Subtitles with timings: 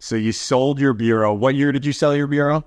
[0.00, 1.34] So you sold your bureau.
[1.34, 2.64] What year did you sell your bureau?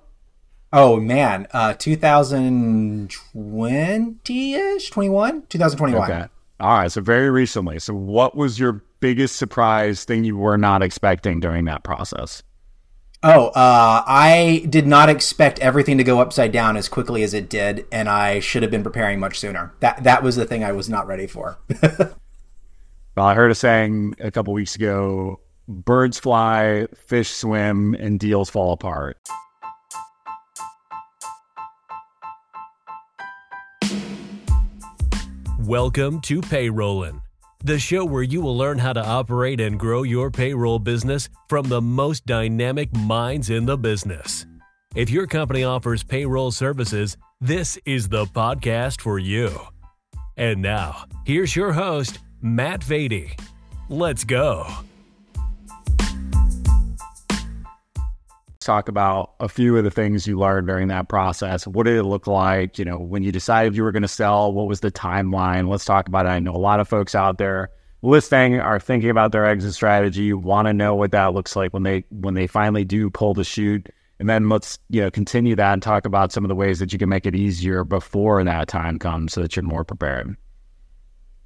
[0.71, 6.11] Oh man, uh, 2020 ish, 21, 2021.
[6.11, 6.25] Okay.
[6.59, 6.91] All right.
[6.91, 7.79] So very recently.
[7.79, 12.43] So what was your biggest surprise thing you were not expecting during that process?
[13.23, 17.49] Oh, uh, I did not expect everything to go upside down as quickly as it
[17.49, 19.73] did, and I should have been preparing much sooner.
[19.79, 21.57] That that was the thing I was not ready for.
[21.81, 28.49] well, I heard a saying a couple weeks ago: "Birds fly, fish swim, and deals
[28.49, 29.17] fall apart."
[35.59, 37.21] Welcome to Payrollin',
[37.63, 41.69] the show where you will learn how to operate and grow your payroll business from
[41.69, 44.45] the most dynamic minds in the business.
[44.93, 49.57] If your company offers payroll services, this is the podcast for you.
[50.35, 53.39] And now, here's your host, Matt Vaadi.
[53.87, 54.67] Let's go.
[58.63, 61.67] Talk about a few of the things you learned during that process.
[61.67, 62.79] What did it look like?
[62.79, 65.69] You know, when you decided you were going to sell, what was the timeline?
[65.69, 66.29] Let's talk about it.
[66.29, 67.69] I know a lot of folks out there
[68.03, 71.83] listening are thinking about their exit strategy, want to know what that looks like when
[71.83, 73.89] they when they finally do pull the chute.
[74.19, 76.93] And then let's you know continue that and talk about some of the ways that
[76.93, 80.37] you can make it easier before that time comes, so that you're more prepared.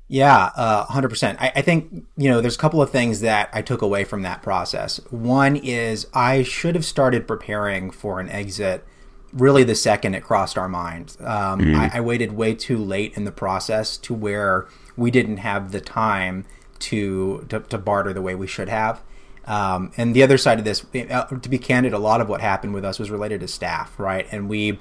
[0.09, 1.35] Yeah, uh, 100%.
[1.39, 4.21] I, I, think, you know, there's a couple of things that I took away from
[4.21, 5.01] that process.
[5.09, 8.85] One is I should have started preparing for an exit
[9.33, 11.17] really the second it crossed our minds.
[11.19, 11.75] Um, mm-hmm.
[11.75, 15.81] I, I, waited way too late in the process to where we didn't have the
[15.81, 16.45] time
[16.79, 19.01] to, to, to barter the way we should have.
[19.45, 22.41] Um, and the other side of this, uh, to be candid, a lot of what
[22.41, 24.27] happened with us was related to staff, right?
[24.31, 24.79] And we,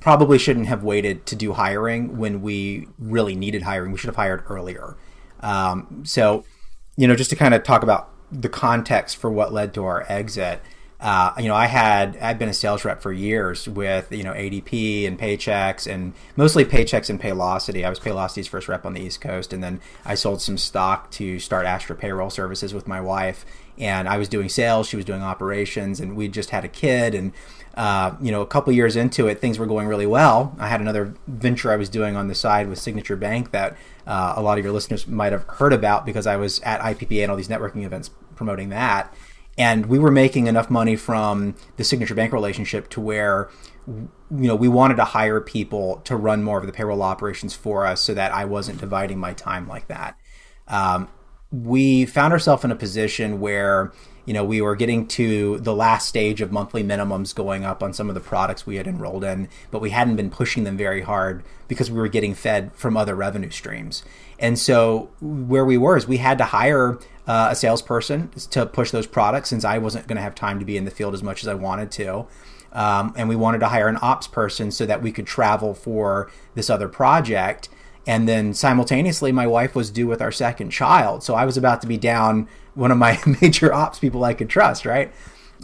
[0.00, 3.92] probably shouldn't have waited to do hiring when we really needed hiring.
[3.92, 4.96] We should have hired earlier.
[5.40, 6.44] Um, so,
[6.96, 10.04] you know, just to kind of talk about the context for what led to our
[10.08, 10.60] exit.
[10.98, 14.32] Uh, you know, I had I've been a sales rep for years with you know
[14.32, 17.84] ADP and Paychex and mostly Paychex and Paylocity.
[17.84, 21.10] I was Paylocity's first rep on the East Coast, and then I sold some stock
[21.12, 23.44] to start Astra Payroll Services with my wife.
[23.78, 27.14] And I was doing sales, she was doing operations, and we just had a kid,
[27.14, 27.32] and
[27.76, 30.56] uh, you know, a couple years into it, things were going really well.
[30.58, 33.76] I had another venture I was doing on the side with Signature Bank that
[34.06, 37.22] uh, a lot of your listeners might have heard about because I was at IPPA
[37.22, 39.14] and all these networking events promoting that.
[39.58, 43.50] And we were making enough money from the Signature Bank relationship to where,
[43.86, 47.86] you know, we wanted to hire people to run more of the payroll operations for
[47.86, 50.18] us so that I wasn't dividing my time like that.
[50.68, 51.08] Um,
[51.50, 53.92] we found ourselves in a position where
[54.26, 57.92] you know, we were getting to the last stage of monthly minimums going up on
[57.92, 61.02] some of the products we had enrolled in, but we hadn't been pushing them very
[61.02, 64.04] hard because we were getting fed from other revenue streams.
[64.38, 68.90] And so where we were is we had to hire uh, a salesperson to push
[68.90, 71.22] those products since I wasn't going to have time to be in the field as
[71.22, 72.26] much as I wanted to.
[72.72, 76.30] Um, and we wanted to hire an ops person so that we could travel for
[76.54, 77.68] this other project.
[78.06, 81.22] And then simultaneously, my wife was due with our second child.
[81.24, 84.48] So I was about to be down one of my major ops people I could
[84.48, 85.12] trust, right?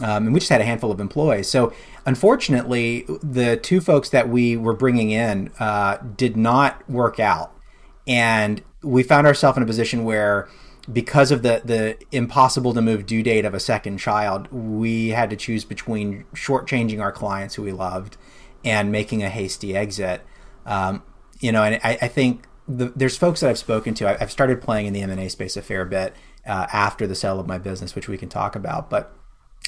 [0.01, 1.47] Um, and we just had a handful of employees.
[1.47, 1.71] So
[2.05, 7.55] unfortunately, the two folks that we were bringing in uh, did not work out.
[8.07, 10.49] And we found ourselves in a position where
[10.91, 15.29] because of the the impossible to move due date of a second child, we had
[15.29, 18.17] to choose between shortchanging our clients who we loved
[18.65, 20.21] and making a hasty exit.
[20.65, 21.03] Um,
[21.43, 24.09] you know, and I, I think the, there's folks that I've spoken to.
[24.09, 26.15] I, have started playing in the M and A space a fair bit
[26.47, 28.89] uh, after the sale of my business, which we can talk about.
[28.89, 29.13] But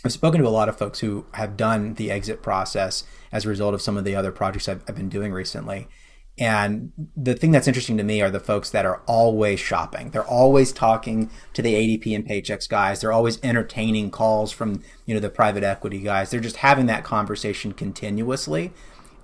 [0.06, 3.50] I've spoken to a lot of folks who have done the exit process as a
[3.50, 5.90] result of some of the other projects I've, I've been doing recently.
[6.38, 10.12] And the thing that's interesting to me are the folks that are always shopping.
[10.12, 13.02] They're always talking to the ADP and Paychex guys.
[13.02, 16.32] They're always entertaining calls from you know the private equity guys.
[16.32, 18.74] They're just having that conversation continuously.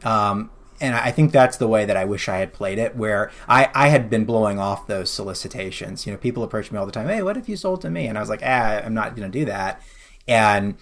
[0.04, 0.50] Um,
[0.82, 3.70] and I think that's the way that I wish I had played it, where I,
[3.74, 6.06] I had been blowing off those solicitations.
[6.06, 8.08] You know, people approach me all the time, hey, what if you sold to me?
[8.08, 9.82] And I was like, ah, I'm not going to do that.
[10.28, 10.76] And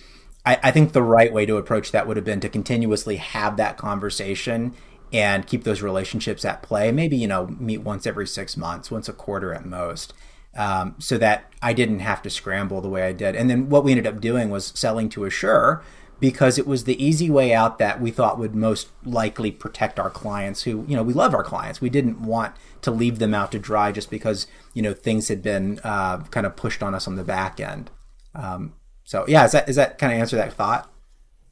[0.46, 3.58] I, I think the right way to approach that would have been to continuously have
[3.58, 4.74] that conversation
[5.12, 6.92] and keep those relationships at play.
[6.92, 10.14] Maybe, you know, meet once every six months, once a quarter at most.
[10.56, 13.36] Um, so that I didn't have to scramble the way I did.
[13.36, 15.82] And then what we ended up doing was selling to Asure,
[16.20, 20.10] because it was the easy way out that we thought would most likely protect our
[20.10, 21.82] clients who you know we love our clients.
[21.82, 25.42] We didn't want to leave them out to dry just because you know things had
[25.42, 27.90] been uh, kind of pushed on us on the back end.
[28.36, 28.74] Um,
[29.04, 30.92] so yeah is that is that kind of answer that thought?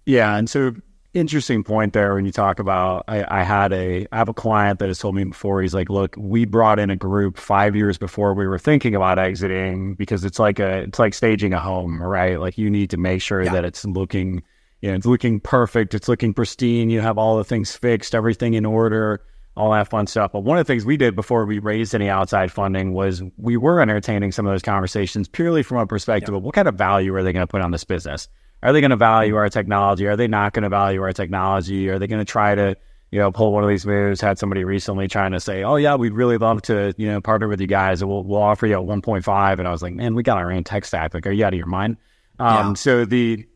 [0.05, 0.73] Yeah and so
[1.13, 4.77] interesting point there when you talk about I, I, had a I have a client
[4.79, 7.97] that has told me before he's like look we brought in a group five years
[7.97, 12.01] before we were thinking about exiting because it's like a it's like staging a home
[12.01, 12.39] right?
[12.39, 13.51] Like you need to make sure yeah.
[13.53, 14.43] that it's looking
[14.81, 18.53] you know it's looking perfect it's looking pristine you have all the things fixed everything
[18.53, 19.21] in order
[19.55, 22.09] all that fun stuff but one of the things we did before we raised any
[22.09, 26.37] outside funding was we were entertaining some of those conversations purely from a perspective yeah.
[26.37, 28.27] of what kind of value are they going to put on this business
[28.63, 30.07] are they going to value our technology?
[30.07, 31.89] Are they not going to value our technology?
[31.89, 32.75] Are they going to try to,
[33.11, 34.19] you know, pull one of these moves?
[34.19, 37.47] Had somebody recently trying to say, "Oh yeah, we'd really love to, you know, partner
[37.47, 38.03] with you guys.
[38.03, 40.63] We'll we'll offer you a 1.5." And I was like, "Man, we got our own
[40.63, 41.13] tech stack.
[41.13, 41.97] Like, are you out of your mind?"
[42.39, 42.73] Um, yeah.
[42.73, 43.47] So the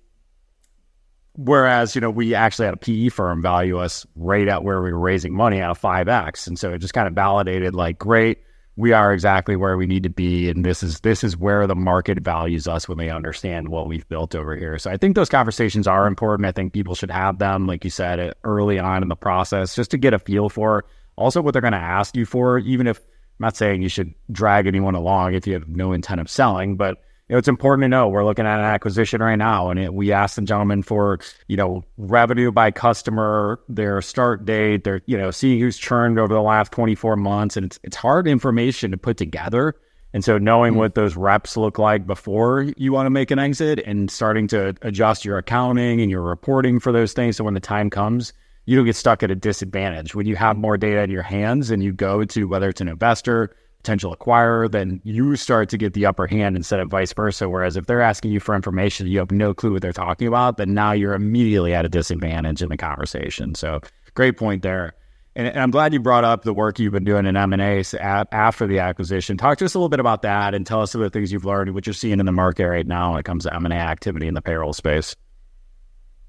[1.35, 4.91] whereas you know we actually had a PE firm value us right at where we
[4.91, 8.39] were raising money at a 5x, and so it just kind of validated like, great
[8.77, 10.49] we are exactly where we need to be.
[10.49, 14.07] And this is this is where the market values us when they understand what we've
[14.07, 14.77] built over here.
[14.79, 16.47] So i think those conversations are important.
[16.47, 19.91] I think people should have them like you said early on in the process just
[19.91, 20.85] to get a feel for
[21.15, 23.03] also what they're going to ask you for even if i'm
[23.45, 27.01] not saying you should drag anyone along if you have no intent of selling but
[27.31, 30.11] know, it's important to know we're looking at an acquisition right now, and it, we
[30.11, 35.31] asked the gentleman for you know revenue by customer, their start date, their you know
[35.31, 39.17] seeing who's churned over the last 24 months, and it's it's hard information to put
[39.17, 39.75] together.
[40.13, 40.79] And so knowing mm-hmm.
[40.79, 44.75] what those reps look like before you want to make an exit and starting to
[44.81, 48.33] adjust your accounting and your reporting for those things so when the time comes,
[48.65, 50.13] you don't get stuck at a disadvantage.
[50.13, 52.89] When you have more data in your hands and you go to whether it's an
[52.89, 57.49] investor, potential acquirer, then you start to get the upper hand instead of vice versa.
[57.49, 60.57] Whereas if they're asking you for information, you have no clue what they're talking about,
[60.57, 63.55] then now you're immediately at a disadvantage in the conversation.
[63.55, 63.81] So
[64.13, 64.93] great point there.
[65.35, 68.67] And, and I'm glad you brought up the work you've been doing in M&A after
[68.67, 69.37] the acquisition.
[69.37, 71.31] Talk to us a little bit about that and tell us some of the things
[71.31, 73.73] you've learned, what you're seeing in the market right now when it comes to M&A
[73.73, 75.15] activity in the payroll space.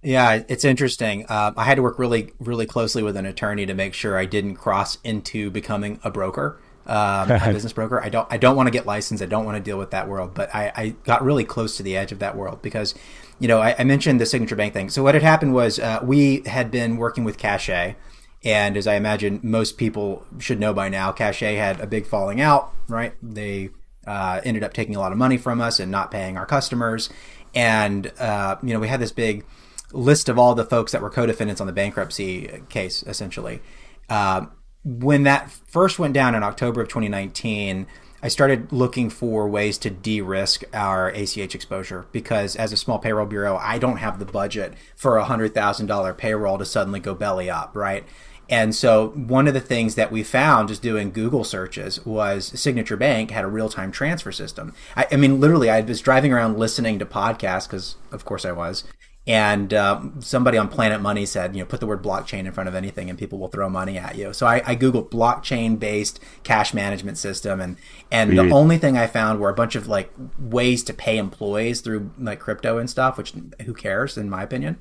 [0.03, 1.27] Yeah, it's interesting.
[1.29, 4.25] Uh, I had to work really, really closely with an attorney to make sure I
[4.25, 8.03] didn't cross into becoming a broker um, a business broker.
[8.03, 9.23] I don't I don't want to get licensed.
[9.23, 10.35] I don't want to deal with that world.
[10.35, 12.95] But I, I got really close to the edge of that world because,
[13.39, 14.91] you know, I, I mentioned the signature bank thing.
[14.91, 17.97] So what had happened was uh, we had been working with Cachet,
[18.45, 22.41] and as I imagine most people should know by now, Cachet had a big falling
[22.41, 22.73] out.
[22.89, 23.15] Right?
[23.23, 23.71] They
[24.07, 27.11] uh, ended up taking a lot of money from us and not paying our customers,
[27.55, 29.45] and uh, you know we had this big
[29.93, 33.61] list of all the folks that were co-defendants on the bankruptcy case, essentially.
[34.09, 34.47] Uh,
[34.85, 37.87] when that first went down in October of 2019,
[38.25, 43.27] I started looking for ways to de-risk our ACH exposure because as a small payroll
[43.27, 47.15] bureau, I don't have the budget for a hundred thousand dollar payroll to suddenly go
[47.15, 48.05] belly up, right?
[48.49, 52.97] And so one of the things that we found just doing Google searches was Signature
[52.97, 54.75] Bank had a real time transfer system.
[54.95, 58.53] I, I, mean, literally, I was driving around listening to podcasts because, of course, I
[58.53, 58.85] was,
[59.27, 62.69] and um, somebody on Planet Money said, you know, put the word blockchain in front
[62.69, 64.33] of anything and people will throw money at you.
[64.33, 67.77] So I, I Googled blockchain based cash management system and,
[68.11, 68.49] and mm-hmm.
[68.49, 72.11] the only thing I found were a bunch of like ways to pay employees through
[72.19, 73.33] like crypto and stuff, which
[73.65, 74.79] who cares in my opinion.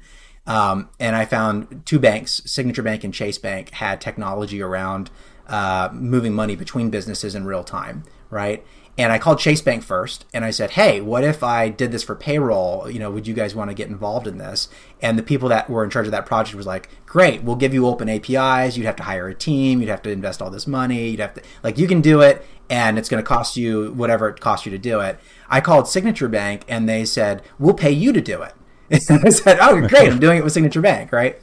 [0.48, 5.12] Um, and I found two banks, Signature Bank and Chase Bank had technology around
[5.48, 8.66] uh, moving money between businesses in real time, right?
[8.98, 12.04] And I called Chase Bank first and I said, Hey, what if I did this
[12.04, 12.90] for payroll?
[12.90, 14.68] You know, would you guys want to get involved in this?
[15.02, 17.74] And the people that were in charge of that project was like, Great, we'll give
[17.74, 18.78] you open APIs.
[18.78, 19.80] You'd have to hire a team.
[19.80, 21.10] You'd have to invest all this money.
[21.10, 24.30] You'd have to, like, you can do it and it's going to cost you whatever
[24.30, 25.20] it costs you to do it.
[25.50, 28.54] I called Signature Bank and they said, We'll pay you to do it.
[29.10, 31.40] And I said, Oh, great, I'm doing it with Signature Bank, right?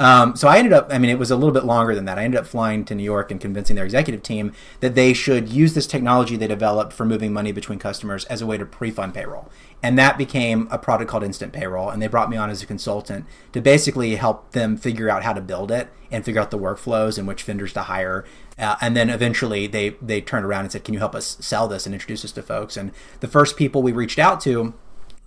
[0.00, 2.18] Um, so I ended up, I mean, it was a little bit longer than that.
[2.18, 5.48] I ended up flying to New York and convincing their executive team that they should
[5.48, 8.92] use this technology they developed for moving money between customers as a way to pre
[8.92, 9.48] fund payroll.
[9.82, 11.90] And that became a product called Instant Payroll.
[11.90, 15.32] And they brought me on as a consultant to basically help them figure out how
[15.32, 18.24] to build it and figure out the workflows and which vendors to hire.
[18.58, 21.66] Uh, and then eventually they, they turned around and said, Can you help us sell
[21.66, 22.76] this and introduce us to folks?
[22.76, 24.74] And the first people we reached out to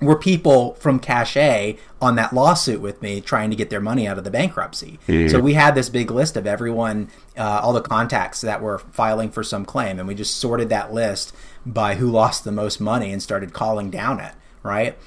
[0.01, 4.17] were people from Cachet on that lawsuit with me trying to get their money out
[4.17, 5.00] of the bankruptcy.
[5.08, 5.29] Mm-hmm.
[5.29, 9.29] So we had this big list of everyone, uh, all the contacts that were filing
[9.29, 11.34] for some claim, and we just sorted that list
[11.65, 14.98] by who lost the most money and started calling down it, right?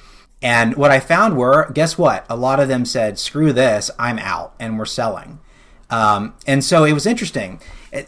[0.41, 2.25] And what I found were, guess what?
[2.29, 5.39] A lot of them said, screw this, I'm out, and we're selling.
[5.89, 7.59] Um, and so it was interesting.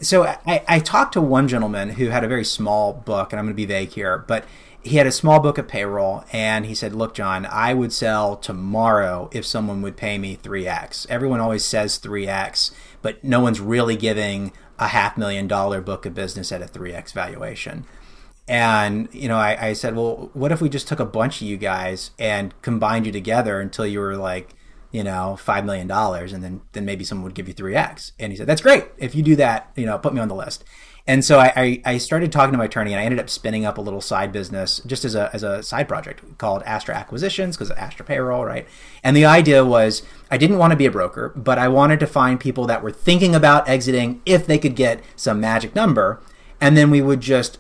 [0.01, 3.45] So I, I talked to one gentleman who had a very small book, and I'm
[3.45, 4.45] going to be vague here, but
[4.87, 8.35] he had a small book of payroll and he said, Look, John, I would sell
[8.35, 11.05] tomorrow if someone would pay me 3x.
[11.09, 16.13] Everyone always says 3x, but no one's really giving a half million dollar book of
[16.13, 17.85] business at a 3x valuation.
[18.47, 21.47] And, you know, I, I said, Well, what if we just took a bunch of
[21.47, 24.55] you guys and combined you together until you were like,
[24.91, 28.13] you know, $5 million and then, then maybe someone would give you 3X.
[28.19, 28.85] And he said, that's great.
[28.97, 30.63] If you do that, you know, put me on the list.
[31.07, 33.77] And so I, I, started talking to my attorney, and I ended up spinning up
[33.77, 37.69] a little side business just as a, as a side project called Astra Acquisitions because
[37.69, 38.67] of Astra Payroll, right?
[39.05, 42.07] And the idea was I didn't want to be a broker, but I wanted to
[42.07, 46.21] find people that were thinking about exiting if they could get some magic number,
[46.59, 47.57] and then we would just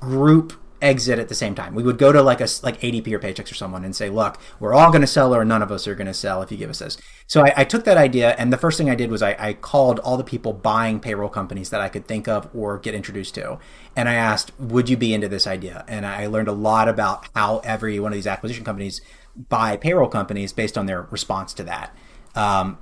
[0.00, 0.54] group
[0.86, 1.74] exit at the same time.
[1.74, 4.38] We would go to like a like ADP or Paychex or someone and say, "Look,
[4.60, 6.56] we're all going to sell, or none of us are going to sell if you
[6.56, 9.10] give us this." So I, I, took that idea, and the first thing I did
[9.10, 12.48] was I, I, called all the people buying payroll companies that I could think of
[12.54, 13.58] or get introduced to,
[13.96, 17.28] and I asked, "Would you be into this idea?" And I learned a lot about
[17.34, 19.00] how every one of these acquisition companies
[19.48, 21.94] buy payroll companies based on their response to that.
[22.34, 22.78] Um,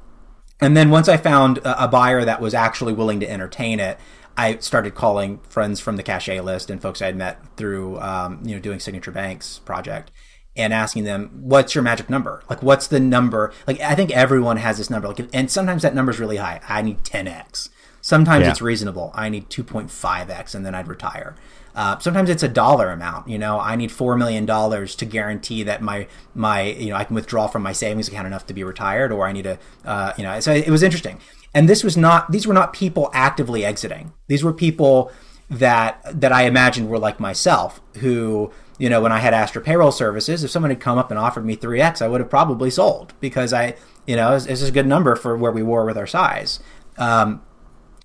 [0.60, 3.98] and then once I found a, a buyer that was actually willing to entertain it,
[4.36, 8.40] I started calling friends from the Cachet list and folks I had met through, um,
[8.44, 10.10] you know, doing Signature Bank's project
[10.56, 12.42] and asking them, what's your magic number?
[12.48, 13.52] Like, what's the number?
[13.66, 15.08] Like, I think everyone has this number.
[15.08, 16.60] Like, and sometimes that number is really high.
[16.68, 17.68] I need 10x.
[18.00, 18.50] Sometimes yeah.
[18.50, 19.12] it's reasonable.
[19.14, 21.36] I need 2.5x and then I'd retire.
[21.74, 23.28] Uh, sometimes it's a dollar amount.
[23.28, 27.02] You know, I need four million dollars to guarantee that my my you know I
[27.02, 30.12] can withdraw from my savings account enough to be retired, or I need a uh,
[30.16, 30.38] you know.
[30.38, 31.18] So it was interesting.
[31.54, 34.12] And this was not; these were not people actively exiting.
[34.26, 35.12] These were people
[35.48, 39.92] that that I imagined were like myself, who you know, when I had Astra Payroll
[39.92, 42.70] Services, if someone had come up and offered me three x, I would have probably
[42.70, 45.96] sold because I, you know, this is a good number for where we were with
[45.96, 46.60] our size.
[46.98, 47.42] Um,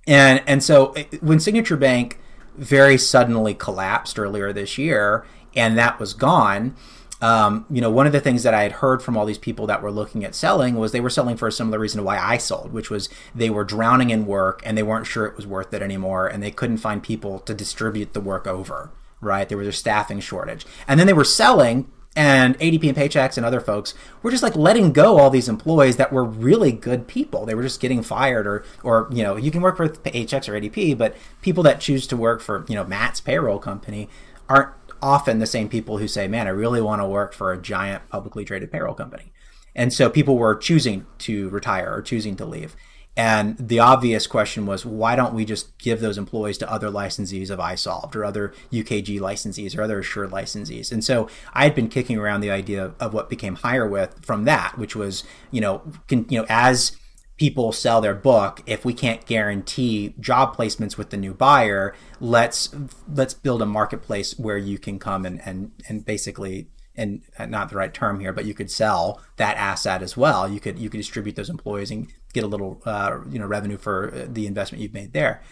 [0.06, 2.18] and and so when Signature Bank
[2.56, 5.26] very suddenly collapsed earlier this year,
[5.56, 6.76] and that was gone
[7.20, 9.66] um, you know, one of the things that I had heard from all these people
[9.66, 12.18] that were looking at selling was they were selling for a similar reason to why
[12.18, 15.46] I sold, which was they were drowning in work and they weren't sure it was
[15.46, 18.90] worth it anymore, and they couldn't find people to distribute the work over.
[19.22, 23.36] Right, there was a staffing shortage, and then they were selling and ADP and Paychex
[23.36, 27.06] and other folks were just like letting go all these employees that were really good
[27.06, 27.46] people.
[27.46, 30.60] They were just getting fired or or you know, you can work for Paychex or
[30.60, 34.08] ADP, but people that choose to work for, you know, Matt's payroll company
[34.48, 34.70] aren't
[35.02, 38.08] often the same people who say, man, I really want to work for a giant
[38.08, 39.32] publicly traded payroll company.
[39.74, 42.76] And so people were choosing to retire or choosing to leave.
[43.16, 47.50] And the obvious question was, why don't we just give those employees to other licensees
[47.50, 50.92] of iSolved or other UKG licensees or other assured licensees?
[50.92, 54.78] And so I had been kicking around the idea of what became HireWith from that,
[54.78, 56.96] which was, you know, can, you know, as
[57.40, 62.68] people sell their book if we can't guarantee job placements with the new buyer let's
[63.14, 67.76] let's build a marketplace where you can come and and and basically and not the
[67.76, 70.46] right term here but you could sell that asset as well.
[70.46, 73.78] You could you could distribute those employees and get a little uh, you know revenue
[73.78, 75.42] for the investment you've made there.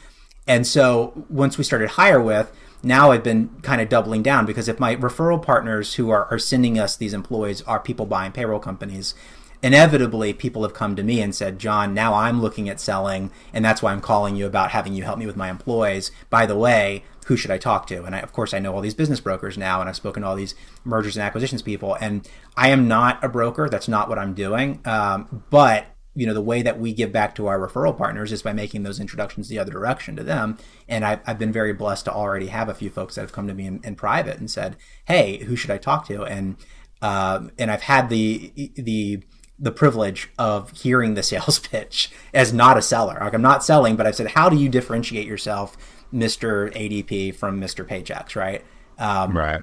[0.46, 2.48] And so once we started HireWith
[2.82, 6.38] now I've been kind of doubling down because if my referral partners who are, are
[6.38, 9.14] sending us these employees are people buying payroll companies,
[9.62, 13.64] inevitably people have come to me and said, John, now I'm looking at selling, and
[13.64, 16.10] that's why I'm calling you about having you help me with my employees.
[16.30, 18.04] By the way, who should I talk to?
[18.04, 20.28] And I, of course, I know all these business brokers now, and I've spoken to
[20.28, 21.94] all these mergers and acquisitions people.
[22.00, 23.68] And I am not a broker.
[23.68, 24.80] That's not what I'm doing.
[24.86, 28.42] Um, but you know the way that we give back to our referral partners is
[28.42, 32.06] by making those introductions the other direction to them and i've, I've been very blessed
[32.06, 34.50] to already have a few folks that have come to me in, in private and
[34.50, 36.56] said hey who should i talk to and
[37.02, 39.22] um, and i've had the the
[39.58, 43.18] the privilege of hearing the sales pitch as not a seller.
[43.20, 45.76] Like I'm not selling, but I've said, how do you differentiate yourself,
[46.12, 46.72] Mr.
[46.74, 47.86] ADP, from Mr.
[47.86, 48.36] Paychex?
[48.36, 48.64] right?
[48.98, 49.62] Um, right.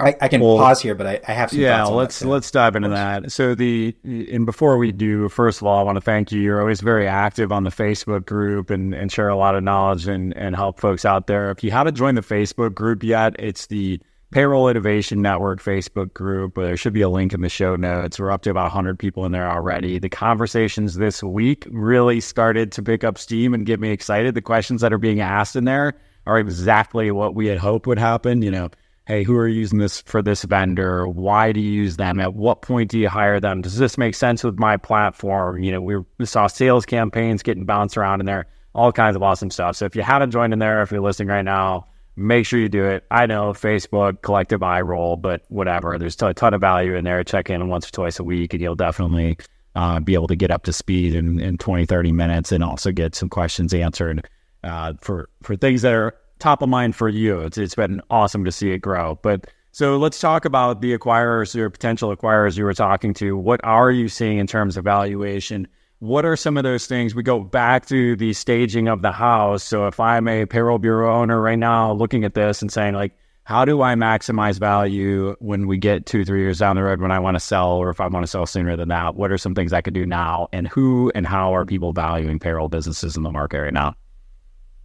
[0.00, 1.58] I, I can well, pause here, but I, I have some.
[1.58, 3.32] Yeah, let's let's dive into that.
[3.32, 6.40] So the and before we do, first of all, I want to thank you.
[6.40, 10.06] You're always very active on the Facebook group and, and share a lot of knowledge
[10.06, 11.50] and, and help folks out there.
[11.50, 16.58] If you haven't joined the Facebook group yet, it's the Payroll Innovation Network Facebook group.
[16.58, 18.18] Uh, there should be a link in the show notes.
[18.18, 19.98] We're up to about 100 people in there already.
[19.98, 24.34] The conversations this week really started to pick up steam and get me excited.
[24.34, 25.94] The questions that are being asked in there
[26.26, 28.42] are exactly what we had hoped would happen.
[28.42, 28.68] You know,
[29.06, 31.08] hey, who are you using this for this vendor?
[31.08, 32.20] Why do you use them?
[32.20, 33.62] At what point do you hire them?
[33.62, 35.62] Does this make sense with my platform?
[35.62, 38.44] You know, we saw sales campaigns getting bounced around in there,
[38.74, 39.76] all kinds of awesome stuff.
[39.76, 41.86] So if you haven't joined in there, if you're listening right now,
[42.18, 43.04] make sure you do it.
[43.10, 45.96] I know Facebook, collective eye roll, but whatever.
[45.98, 47.22] There's a ton of value in there.
[47.24, 49.38] Check in once or twice a week, and you'll definitely
[49.74, 52.90] uh, be able to get up to speed in, in 20, 30 minutes and also
[52.90, 54.28] get some questions answered
[54.64, 57.40] uh, for, for things that are top of mind for you.
[57.40, 59.18] It's, it's been awesome to see it grow.
[59.22, 63.36] But so let's talk about the acquirers or potential acquirers you were talking to.
[63.36, 65.68] What are you seeing in terms of valuation?
[66.00, 67.14] What are some of those things?
[67.14, 69.64] We go back to the staging of the house.
[69.64, 73.16] So if I'm a payroll bureau owner right now looking at this and saying, like,
[73.42, 77.10] how do I maximize value when we get two, three years down the road when
[77.10, 79.14] I want to sell, or if I want to sell sooner than that?
[79.14, 80.48] What are some things I could do now?
[80.52, 83.94] And who and how are people valuing payroll businesses in the market right now?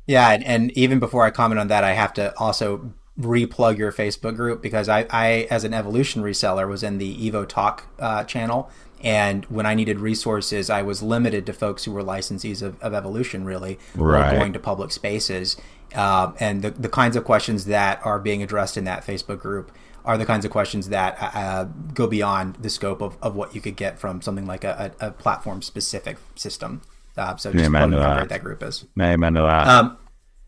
[0.08, 0.30] Yeah.
[0.32, 4.36] And, and even before I comment on that, I have to also replug your Facebook
[4.36, 8.70] group because I, I as an evolution reseller, was in the Evo Talk uh, channel.
[9.04, 12.94] And when I needed resources, I was limited to folks who were licensees of, of
[12.94, 14.38] Evolution, really, right.
[14.38, 15.58] going to public spaces.
[15.94, 19.72] Uh, and the, the kinds of questions that are being addressed in that Facebook group
[20.06, 23.56] are the kinds of questions that uh, uh go beyond the scope of, of what
[23.56, 26.82] you could get from something like a, a, a platform specific system.
[27.16, 28.86] Uh, so just Amen how great that group is.
[29.00, 29.68] Amen to that.
[29.68, 29.98] Um,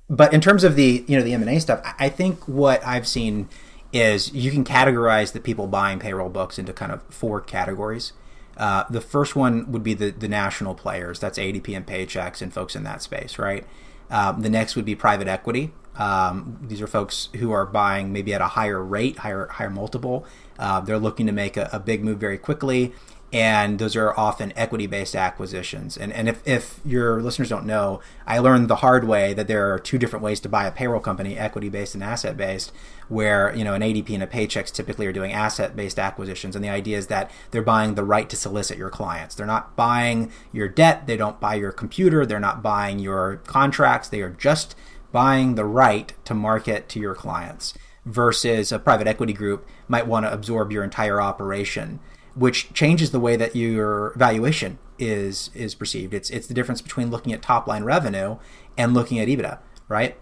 [0.09, 2.85] but in terms of the you know the M and A stuff, I think what
[2.85, 3.49] I've seen
[3.93, 8.13] is you can categorize the people buying payroll books into kind of four categories.
[8.57, 11.19] Uh, the first one would be the the national players.
[11.19, 13.65] That's ADP and Paychex and folks in that space, right?
[14.09, 15.71] Um, the next would be private equity.
[15.97, 20.25] Um, these are folks who are buying maybe at a higher rate, higher higher multiple.
[20.59, 22.93] Uh, they're looking to make a, a, big move very quickly,
[23.33, 25.97] and those are often equity based acquisitions.
[25.97, 29.73] And and if, if your listeners don't know, I learned the hard way that there
[29.73, 32.71] are two different ways to buy a payroll company: equity based and asset based.
[33.07, 36.63] Where you know an ADP and a Paychex typically are doing asset based acquisitions, and
[36.63, 39.35] the idea is that they're buying the right to solicit your clients.
[39.35, 41.05] They're not buying your debt.
[41.05, 42.25] They don't buy your computer.
[42.25, 44.07] They're not buying your contracts.
[44.07, 44.75] They are just
[45.11, 47.73] buying the right to market to your clients
[48.05, 51.99] versus a private equity group might want to absorb your entire operation
[52.35, 56.13] which changes the way that your valuation is is perceived.
[56.13, 58.37] It's it's the difference between looking at top line revenue
[58.77, 60.17] and looking at EBITDA, right?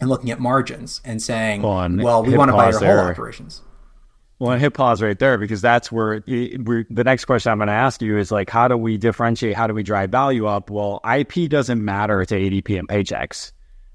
[0.00, 3.00] And looking at margins and saying, well, we want to buy your there.
[3.00, 3.62] whole operations.
[4.40, 7.72] Well, I hit pause right there because that's where the next question I'm going to
[7.74, 9.54] ask you is like, how do we differentiate?
[9.54, 10.68] How do we drive value up?
[10.68, 13.52] Well, IP doesn't matter to ADP and Paychex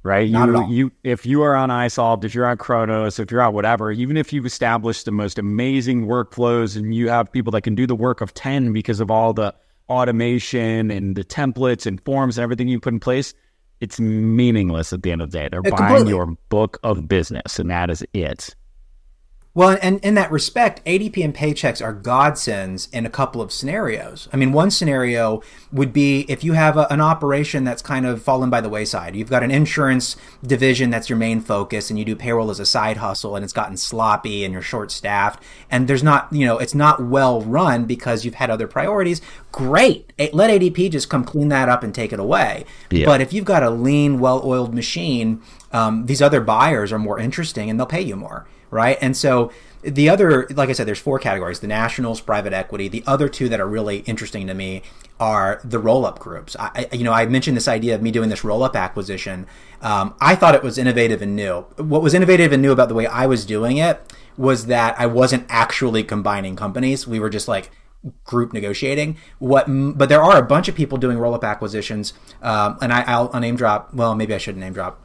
[0.08, 0.30] right?
[0.30, 3.54] Not you, you, if you are on iSolved, if you're on Kronos, if you're on
[3.54, 7.76] whatever, even if you've established the most amazing workflows and you have people that can
[7.76, 9.54] do the work of 10 because of all the
[9.90, 13.34] automation and the templates and forms and everything you put in place,
[13.82, 15.50] it's meaningless at the end of the day.
[15.52, 16.10] They're buying completely.
[16.10, 18.56] your book of business and that is it.
[19.58, 24.30] Well, and in that respect, ADP and Paychex are godsends in a couple of scenarios.
[24.32, 28.22] I mean, one scenario would be if you have a, an operation that's kind of
[28.22, 29.16] fallen by the wayside.
[29.16, 30.16] You've got an insurance
[30.46, 33.52] division that's your main focus, and you do payroll as a side hustle, and it's
[33.52, 35.42] gotten sloppy, and you're short staffed,
[35.72, 39.22] and there's not, you know, it's not well run because you've had other priorities.
[39.52, 42.64] Great, let ADP just come clean that up and take it away.
[42.92, 43.08] Yeah.
[43.08, 45.42] But if you've got a lean, well-oiled machine,
[45.74, 48.98] um, these other buyers are more interesting, and they'll pay you more right?
[49.02, 49.52] And so
[49.82, 52.88] the other, like I said, there's four categories: the nationals, private equity.
[52.88, 54.82] The other two that are really interesting to me
[55.20, 56.56] are the roll-up groups.
[56.60, 59.48] I, you know, I mentioned this idea of me doing this roll-up acquisition.
[59.82, 61.62] Um, I thought it was innovative and new.
[61.78, 64.00] What was innovative and new about the way I was doing it
[64.38, 67.08] was that I wasn't actually combining companies.
[67.08, 67.72] We were just like
[68.24, 69.18] group negotiating.
[69.40, 73.40] What, but there are a bunch of people doing roll-up acquisitions, um, and I, will
[73.40, 73.94] name drop.
[73.94, 75.00] Well, maybe I shouldn't name drop.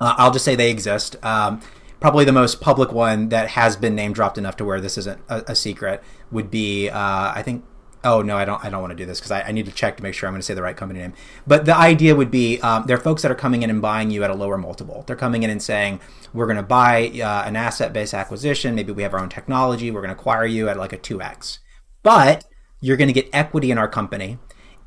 [0.00, 1.16] Uh, I'll just say they exist.
[1.24, 1.60] Um,
[2.04, 5.18] probably the most public one that has been name dropped enough to where this isn't
[5.30, 7.64] a, a secret would be uh, I think
[8.04, 9.72] oh no I don't I don't want to do this because I, I, need to
[9.72, 11.14] check to make sure I'm going to say the right company name.
[11.46, 14.10] But the idea would be um, there are folks that are coming in and buying
[14.10, 15.02] you at a lower multiple.
[15.06, 15.98] They're coming in and saying
[16.34, 18.74] we're going to buy uh, an asset based acquisition.
[18.74, 19.90] Maybe we have our own technology.
[19.90, 21.60] We're going to acquire you at like a 2x
[22.04, 22.44] but
[22.80, 24.38] you're going to get equity in our company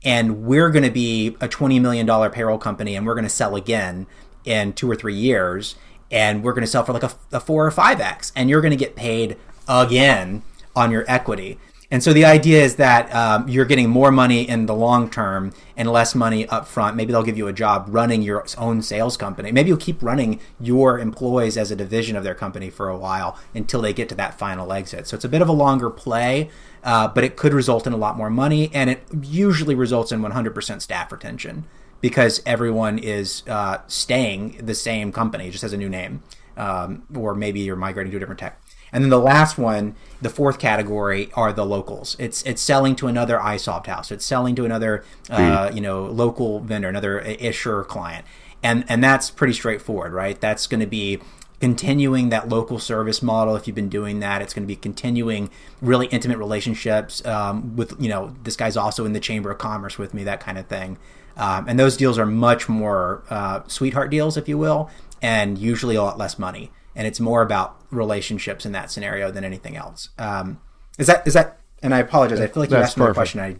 [0.06, 3.56] and we're going to be a $20 million payroll company and we're going to sell
[3.58, 4.08] again
[4.46, 5.76] in two or three years
[6.12, 8.62] and we're going to sell for like a, a four or five x, and you're
[8.62, 10.44] going to get paid again
[10.76, 11.60] on your equity.
[11.90, 15.54] And so the idea is that um, you're getting more money in the long term
[15.78, 16.98] and less money up front.
[16.98, 19.54] Maybe they'll give you a job running your own sales company.
[19.54, 23.38] Maybe you'll keep running your employees as a division of their company for a while
[23.54, 25.08] until they get to that final exit.
[25.08, 26.50] So it's a bit of a longer play,
[26.84, 30.22] uh, but it could result in a lot more money, and it usually results in
[30.22, 31.66] 100% staff retention
[32.02, 36.24] because everyone is uh, staying the same company, just has a new name,
[36.56, 38.62] um, or maybe you're migrating to a different tech.
[38.92, 42.16] And then the last one, the fourth category, are the locals.
[42.20, 44.12] It's it's selling to another iSolved house.
[44.12, 45.76] It's selling to another uh, mm.
[45.76, 48.26] you know local vendor, another Issuer client,
[48.64, 50.40] and and that's pretty straightforward, right?
[50.40, 51.20] That's going to be
[51.60, 55.50] continuing that local service model if you've been doing that it's going to be continuing
[55.82, 59.98] really intimate relationships um, with you know this guy's also in the chamber of commerce
[59.98, 61.00] with me that kind of thing
[61.38, 64.90] um, and those deals are much more uh, sweetheart deals, if you will,
[65.22, 66.72] and usually a lot less money.
[66.96, 70.10] And it's more about relationships in that scenario than anything else.
[70.18, 70.60] Um,
[70.98, 71.60] is that is that?
[71.84, 72.40] And I apologize.
[72.40, 73.40] I feel like you asked me a question.
[73.40, 73.58] I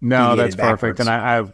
[0.00, 0.80] no, that's backwards.
[0.80, 1.00] perfect.
[1.00, 1.52] And I, I've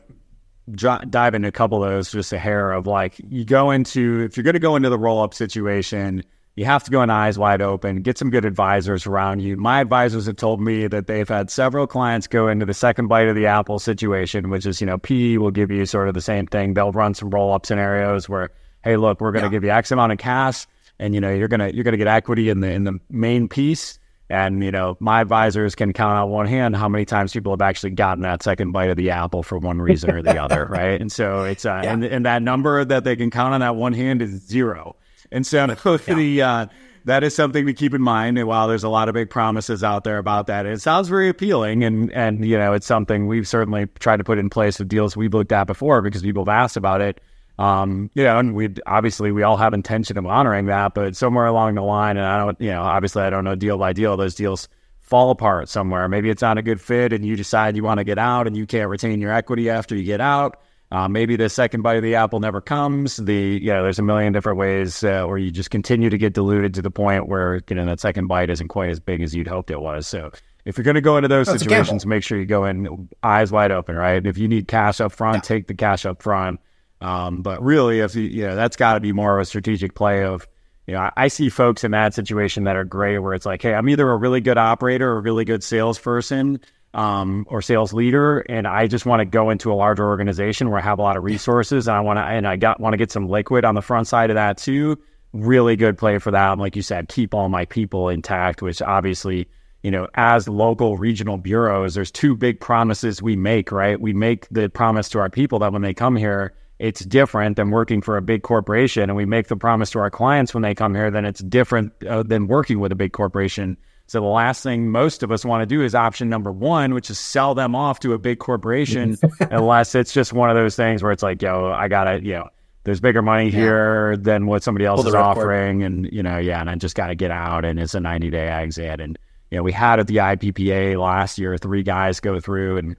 [0.77, 4.37] dive into a couple of those just a hair of like you go into if
[4.37, 6.23] you're going to go into the roll up situation
[6.61, 9.57] you have to go in eyes wide open, get some good advisors around you.
[9.57, 13.29] My advisors have told me that they've had several clients go into the second bite
[13.29, 16.21] of the apple situation, which is, you know, PE will give you sort of the
[16.21, 16.75] same thing.
[16.75, 18.51] They'll run some roll up scenarios where,
[18.85, 19.53] hey, look, we're going to yeah.
[19.53, 20.67] give you X amount of cash
[20.99, 23.01] and, you know, you're going to, you're going to get equity in the, in the
[23.09, 23.99] main piece.
[24.29, 27.63] And, you know, my advisors can count on one hand how many times people have
[27.63, 30.67] actually gotten that second bite of the apple for one reason or the other.
[30.71, 31.01] Right.
[31.01, 31.95] And so it's, uh, yeah.
[31.95, 34.95] and, and that number that they can count on that one hand is zero.
[35.33, 35.97] And so yeah.
[36.15, 36.67] the uh,
[37.05, 38.39] that is something to keep in mind.
[38.39, 41.29] And while there's a lot of big promises out there about that, it sounds very
[41.29, 41.85] appealing.
[41.85, 45.17] And and you know, it's something we've certainly tried to put in place with deals
[45.17, 47.21] we've looked at before because people have asked about it.
[47.59, 51.45] Um, you know, and we obviously we all have intention of honoring that, but somewhere
[51.45, 54.17] along the line, and I don't, you know, obviously I don't know deal by deal,
[54.17, 54.67] those deals
[55.01, 56.09] fall apart somewhere.
[56.09, 58.57] Maybe it's not a good fit, and you decide you want to get out, and
[58.57, 60.59] you can't retain your equity after you get out.
[60.93, 63.17] Uh, maybe the second bite of the apple never comes.
[63.17, 66.33] The you know, there's a million different ways uh, where you just continue to get
[66.33, 69.35] diluted to the point where you know that second bite isn't quite as big as
[69.35, 70.09] you'd hoped it was.
[70.09, 70.33] So
[70.65, 73.71] if you're going to go into those situations, make sure you go in eyes wide
[73.71, 74.25] open, right?
[74.25, 75.41] If you need cash up front, yeah.
[75.43, 76.61] take the cash up front.
[77.01, 79.95] Um, but really, if you, you know, that's got to be more of a strategic
[79.95, 80.47] play of,
[80.87, 83.63] you know, I, I, see folks in that situation that are great where it's like,
[83.63, 86.61] hey, I'm either a really good operator or a really good salesperson
[86.95, 90.81] um, or sales leader, and I just want to go into a larger organization where
[90.81, 92.97] I have a lot of resources, and I want to and I got want to
[92.97, 94.99] get some liquid on the front side of that too.
[95.33, 96.59] Really good play for that.
[96.59, 99.47] like you said, keep all my people intact, which obviously,
[99.83, 103.71] you know, as local regional bureaus, there's two big promises we make.
[103.71, 107.57] Right, we make the promise to our people that when they come here, it's different
[107.57, 110.63] than working for a big corporation, and we make the promise to our clients when
[110.63, 113.77] they come here, then it's different uh, than working with a big corporation.
[114.11, 117.11] So the last thing most of us want to do is option number one, which
[117.11, 119.17] is sell them off to a big corporation,
[119.53, 122.49] unless it's just one of those things where it's like, yo, I gotta, you know,
[122.83, 123.51] there's bigger money yeah.
[123.53, 127.07] here than what somebody else is offering, and you know, yeah, and I just got
[127.07, 129.17] to get out, and it's a 90 day exit, and
[129.53, 132.97] you know, we had at the IPPA last year three guys go through, and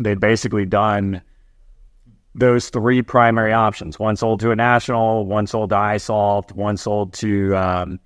[0.00, 1.22] they'd basically done
[2.34, 7.12] those three primary options: one sold to a national, one sold to iSolved, one sold
[7.12, 8.00] to um,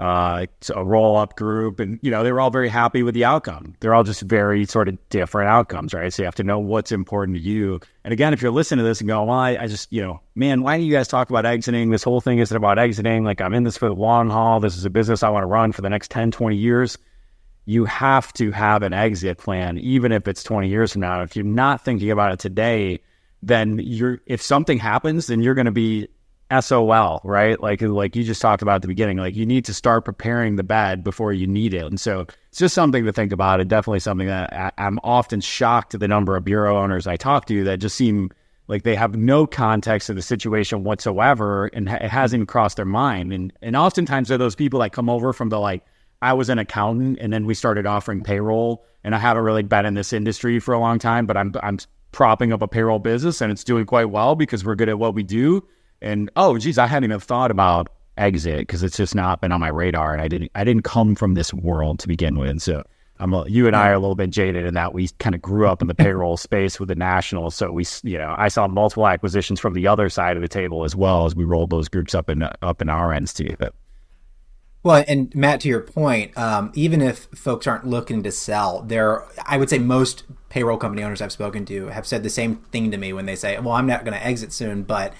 [0.00, 3.26] uh, a roll up group, and you know they were all very happy with the
[3.26, 3.74] outcome.
[3.80, 6.10] They're all just very sort of different outcomes, right?
[6.10, 7.80] So you have to know what's important to you.
[8.02, 10.22] And again, if you're listening to this and go, "Well, I, I just, you know,
[10.34, 11.90] man, why do you guys talk about exiting?
[11.90, 13.24] This whole thing isn't about exiting.
[13.24, 14.58] Like I'm in this for the long haul.
[14.58, 16.96] This is a business I want to run for the next 10, 20 years."
[17.66, 21.22] You have to have an exit plan, even if it's 20 years from now.
[21.22, 23.00] If you're not thinking about it today,
[23.42, 26.08] then you're if something happens, then you're going to be
[26.58, 27.60] SOL, right?
[27.60, 30.56] Like like you just talked about at the beginning, like you need to start preparing
[30.56, 31.84] the bed before you need it.
[31.84, 33.60] And so it's just something to think about.
[33.60, 37.16] It definitely something that I, am often shocked at the number of bureau owners I
[37.16, 38.30] talk to that just seem
[38.66, 43.32] like they have no context of the situation whatsoever, and it hasn't crossed their mind.
[43.32, 45.84] And and oftentimes they're those people that come over from the like,
[46.22, 49.86] I was an accountant, and then we started offering payroll, and I haven't really been
[49.86, 51.78] in this industry for a long time, but I'm I'm
[52.10, 55.14] propping up a payroll business, and it's doing quite well because we're good at what
[55.14, 55.64] we do
[56.02, 59.60] and oh, geez, I hadn't even thought about exit because it's just not been on
[59.60, 62.60] my radar, and I didn't I didn't come from this world to begin with.
[62.60, 62.82] So
[63.20, 65.42] I'm a, you and I are a little bit jaded in that we kind of
[65.42, 67.54] grew up in the payroll space with the nationals.
[67.54, 70.84] So we, you know, I saw multiple acquisitions from the other side of the table
[70.84, 73.54] as well as we rolled those groups up in up in our ends too.
[73.58, 73.74] But
[74.82, 79.24] well, and Matt, to your point, um, even if folks aren't looking to sell, there,
[79.44, 82.90] I would say most payroll company owners I've spoken to have said the same thing
[82.90, 85.12] to me when they say, "Well, I'm not going to exit soon, but."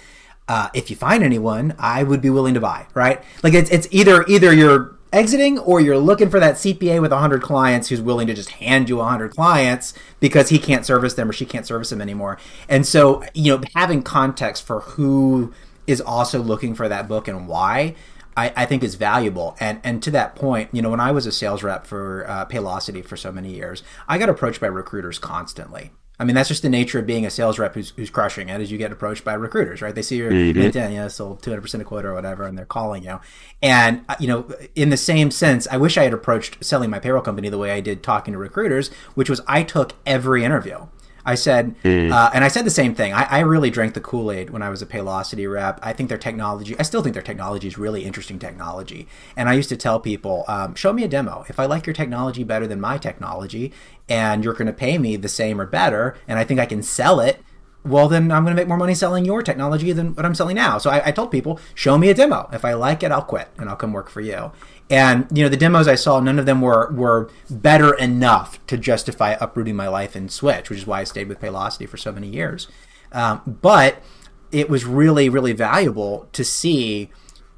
[0.50, 3.22] Uh, if you find anyone, I would be willing to buy, right?
[3.44, 7.40] Like it's, it's either either you're exiting or you're looking for that CPA with 100
[7.40, 11.32] clients who's willing to just hand you 100 clients because he can't service them or
[11.32, 12.36] she can't service them anymore.
[12.68, 15.52] And so, you know, having context for who
[15.86, 17.94] is also looking for that book and why
[18.36, 19.56] I, I, think is valuable.
[19.60, 22.46] And and to that point, you know, when I was a sales rep for uh,
[22.46, 25.92] Paylocity for so many years, I got approached by recruiters constantly.
[26.20, 28.60] I mean, that's just the nature of being a sales rep who's, who's crushing it.
[28.60, 29.94] Is you get approached by recruiters, right?
[29.94, 30.60] They see your mm-hmm.
[30.60, 33.18] LinkedIn, you know, sold 200 percent of quota or whatever, and they're calling you.
[33.62, 36.98] And uh, you know, in the same sense, I wish I had approached selling my
[36.98, 40.86] payroll company the way I did talking to recruiters, which was I took every interview.
[41.24, 42.10] I said, mm.
[42.12, 43.12] uh, and I said the same thing.
[43.12, 45.78] I, I really drank the Kool Aid when I was a Paylocity rep.
[45.82, 49.08] I think their technology, I still think their technology is really interesting technology.
[49.36, 51.44] And I used to tell people, um, show me a demo.
[51.48, 53.72] If I like your technology better than my technology,
[54.08, 56.82] and you're going to pay me the same or better, and I think I can
[56.82, 57.42] sell it,
[57.84, 60.56] well, then I'm going to make more money selling your technology than what I'm selling
[60.56, 60.76] now.
[60.78, 62.48] So I, I told people, show me a demo.
[62.52, 64.52] If I like it, I'll quit and I'll come work for you.
[64.90, 68.76] And you know, the demos I saw, none of them were were better enough to
[68.76, 72.12] justify uprooting my life and switch, which is why I stayed with Paylocity for so
[72.12, 72.66] many years.
[73.12, 74.02] Um, but
[74.50, 77.10] it was really, really valuable to see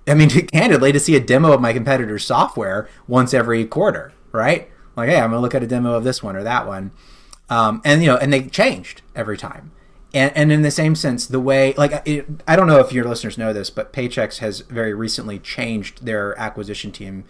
[0.07, 4.69] I mean, candidly, to see a demo of my competitor's software once every quarter, right?
[4.97, 6.93] Like, hey, I'm gonna look at a demo of this one or that one,
[7.49, 9.73] um, and you know, and they changed every time.
[10.15, 13.05] And, and in the same sense, the way, like, it, I don't know if your
[13.05, 17.25] listeners know this, but Paychex has very recently changed their acquisition team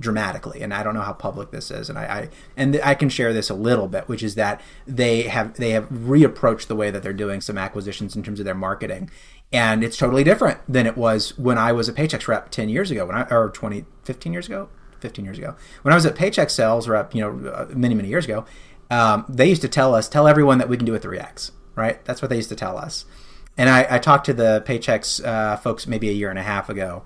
[0.00, 0.62] dramatically.
[0.62, 1.88] And i don't know how public this is.
[1.88, 5.22] And i, I and i can share this a little bit which is that they
[5.22, 8.54] have they have reapproached the way that they're doing some acquisitions in terms of their
[8.54, 9.10] marketing.
[9.52, 12.90] And it's totally different than it was when i was a paychex rep 10 years
[12.90, 14.68] ago when i or 20 15 years ago
[15.00, 15.54] 15 years ago.
[15.82, 18.44] When i was at paychex sales rep you know uh, many many years ago
[18.90, 22.04] um, they used to tell us tell everyone that we can do a 3x right
[22.04, 23.04] that's what they used to tell us
[23.56, 26.68] and I, I talked to the Paychex uh, folks maybe a year and a half
[26.68, 27.04] ago,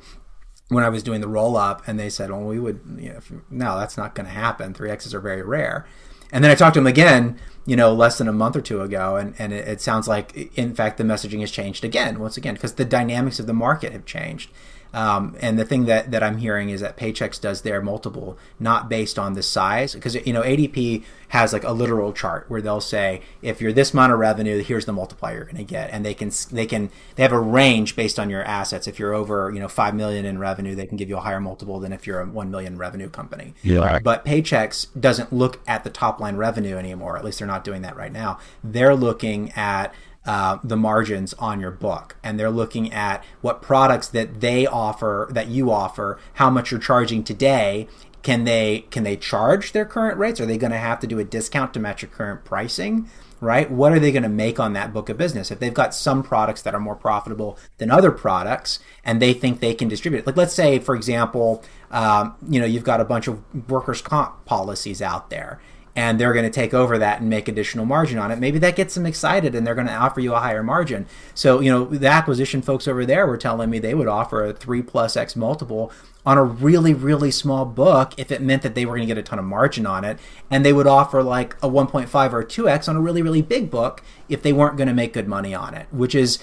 [0.68, 3.20] when I was doing the roll up, and they said, "Well, we would, you know,
[3.50, 4.74] no, that's not going to happen.
[4.74, 5.86] Three X's are very rare."
[6.30, 8.82] And then I talked to him again, you know, less than a month or two
[8.82, 12.36] ago, and and it, it sounds like, in fact, the messaging has changed again, once
[12.36, 14.50] again, because the dynamics of the market have changed.
[14.92, 18.88] Um, and the thing that, that I'm hearing is that Paychex does their multiple not
[18.88, 22.80] based on the size, because you know ADP has like a literal chart where they'll
[22.80, 26.04] say if you're this amount of revenue, here's the multiplier you're going to get, and
[26.04, 28.86] they can they can they have a range based on your assets.
[28.86, 31.40] If you're over you know five million in revenue, they can give you a higher
[31.40, 33.54] multiple than if you're a one million revenue company.
[33.62, 33.98] Yeah.
[34.02, 37.16] But Paychex doesn't look at the top line revenue anymore.
[37.16, 38.38] At least they're not doing that right now.
[38.64, 39.94] They're looking at
[40.28, 42.16] uh, the margins on your book.
[42.22, 46.78] And they're looking at what products that they offer that you offer how much you're
[46.78, 47.88] charging today.
[48.22, 50.38] Can they can they charge their current rates?
[50.38, 53.08] Are they going to have to do a discount to match your current pricing
[53.40, 53.70] right?
[53.70, 55.52] What are they going to make on that book of business?
[55.52, 59.60] If they've got some products that are more profitable than other products and they think
[59.60, 61.62] they can distribute it like let's say for example
[61.92, 65.60] um, you know you've got a bunch of workers comp policies out there
[65.98, 68.38] and they're going to take over that and make additional margin on it.
[68.38, 71.06] Maybe that gets them excited and they're going to offer you a higher margin.
[71.34, 74.52] So, you know, the acquisition folks over there were telling me they would offer a
[74.52, 75.90] three plus X multiple
[76.24, 79.18] on a really, really small book if it meant that they were going to get
[79.18, 80.20] a ton of margin on it.
[80.52, 84.00] And they would offer like a 1.5 or 2X on a really, really big book
[84.28, 86.38] if they weren't going to make good money on it, which is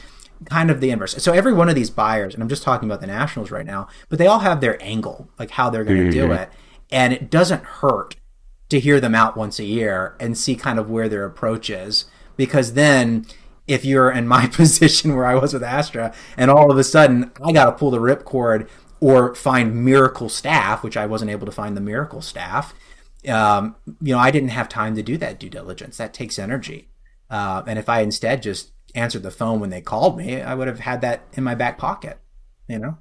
[0.50, 1.24] kind of the inverse.
[1.24, 3.88] So every one of these buyers, and I'm just talking about the nationals right now,
[4.10, 6.28] but they all have their angle, like how they're going to mm-hmm.
[6.28, 6.50] do it.
[6.92, 8.18] And it doesn't hurt
[8.70, 12.06] to hear them out once a year and see kind of where their approach is.
[12.36, 13.26] Because then,
[13.68, 17.32] if you're in my position where I was with Astra, and all of a sudden
[17.44, 18.68] I got to pull the ripcord
[19.00, 22.74] or find miracle staff, which I wasn't able to find the miracle staff,
[23.28, 25.98] um, you know, I didn't have time to do that due diligence.
[25.98, 26.90] That takes energy.
[27.30, 30.68] Uh, and if I instead just answered the phone when they called me, I would
[30.68, 32.20] have had that in my back pocket,
[32.68, 32.98] you know?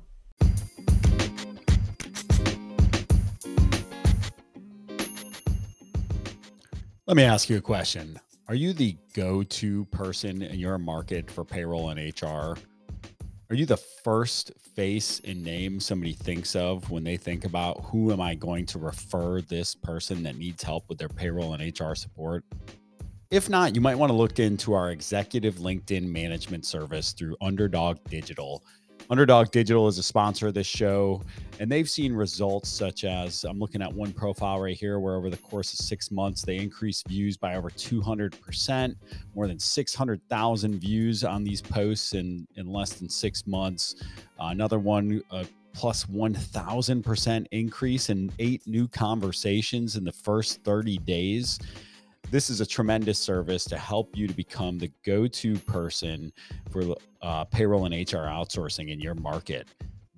[7.06, 8.18] Let me ask you a question.
[8.48, 12.56] Are you the go to person in your market for payroll and HR?
[13.50, 18.10] Are you the first face and name somebody thinks of when they think about who
[18.10, 21.94] am I going to refer this person that needs help with their payroll and HR
[21.94, 22.42] support?
[23.30, 27.98] If not, you might want to look into our executive LinkedIn management service through Underdog
[28.08, 28.62] Digital
[29.10, 31.20] Underdog Digital is a sponsor of this show,
[31.60, 35.28] and they've seen results such as I'm looking at one profile right here where over
[35.28, 38.96] the course of six months, they increased views by over 200%,
[39.34, 43.96] more than 600,000 views on these posts in, in less than six months.
[44.40, 50.96] Uh, another one, uh, plus 1000% increase in eight new conversations in the first 30
[50.98, 51.58] days
[52.34, 56.32] this is a tremendous service to help you to become the go-to person
[56.68, 59.68] for uh, payroll and HR outsourcing in your market.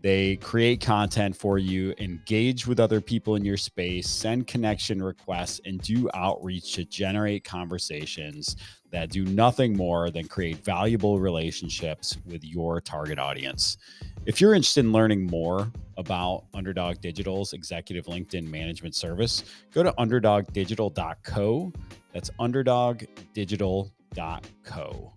[0.00, 5.60] They create content for you, engage with other people in your space, send connection requests,
[5.66, 8.56] and do outreach to generate conversations
[8.90, 13.76] that do nothing more than create valuable relationships with your target audience.
[14.24, 19.92] If you're interested in learning more about Underdog Digital's executive LinkedIn management service, go to
[19.92, 21.72] underdogdigital.co.
[22.16, 25.12] That's underdogdigital.co.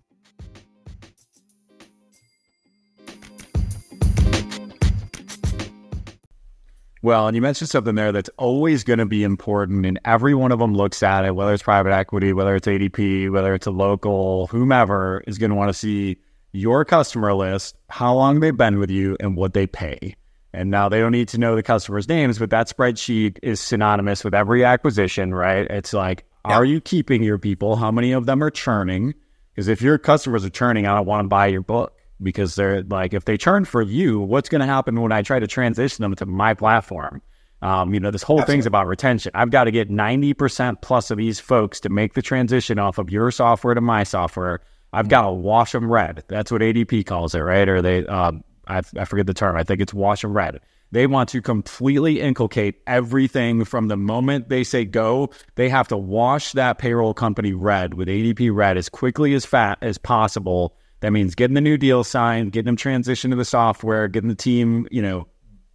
[7.02, 10.52] Well, and you mentioned something there that's always going to be important, and every one
[10.52, 13.70] of them looks at it, whether it's private equity, whether it's ADP, whether it's a
[13.70, 16.18] local, whomever is going to want to see
[16.52, 20.16] your customer list, how long they've been with you, and what they pay.
[20.52, 24.22] And now they don't need to know the customers' names, but that spreadsheet is synonymous
[24.22, 25.66] with every acquisition, right?
[25.70, 26.56] It's like, yeah.
[26.56, 27.76] are you keeping your people?
[27.76, 29.14] How many of them are churning?
[29.54, 32.82] Because if your customers are churning, I don't want to buy your book because they're
[32.82, 36.02] like, if they churn for you, what's going to happen when I try to transition
[36.02, 37.22] them to my platform?
[37.62, 38.54] Um, you know, this whole Absolutely.
[38.54, 39.32] thing's about retention.
[39.34, 43.10] I've got to get 90% plus of these folks to make the transition off of
[43.10, 44.60] your software to my software.
[44.92, 46.24] I've got to wash them red.
[46.28, 47.68] That's what ADP calls it, right?
[47.68, 49.56] Or they, um, I, I forget the term.
[49.56, 50.60] I think it's wash and red.
[50.92, 55.30] They want to completely inculcate everything from the moment they say go.
[55.54, 59.78] They have to wash that payroll company red with ADP red as quickly as fat
[59.82, 60.76] as possible.
[61.00, 64.34] That means getting the new deal signed, getting them transitioned to the software, getting the
[64.34, 65.28] team, you know,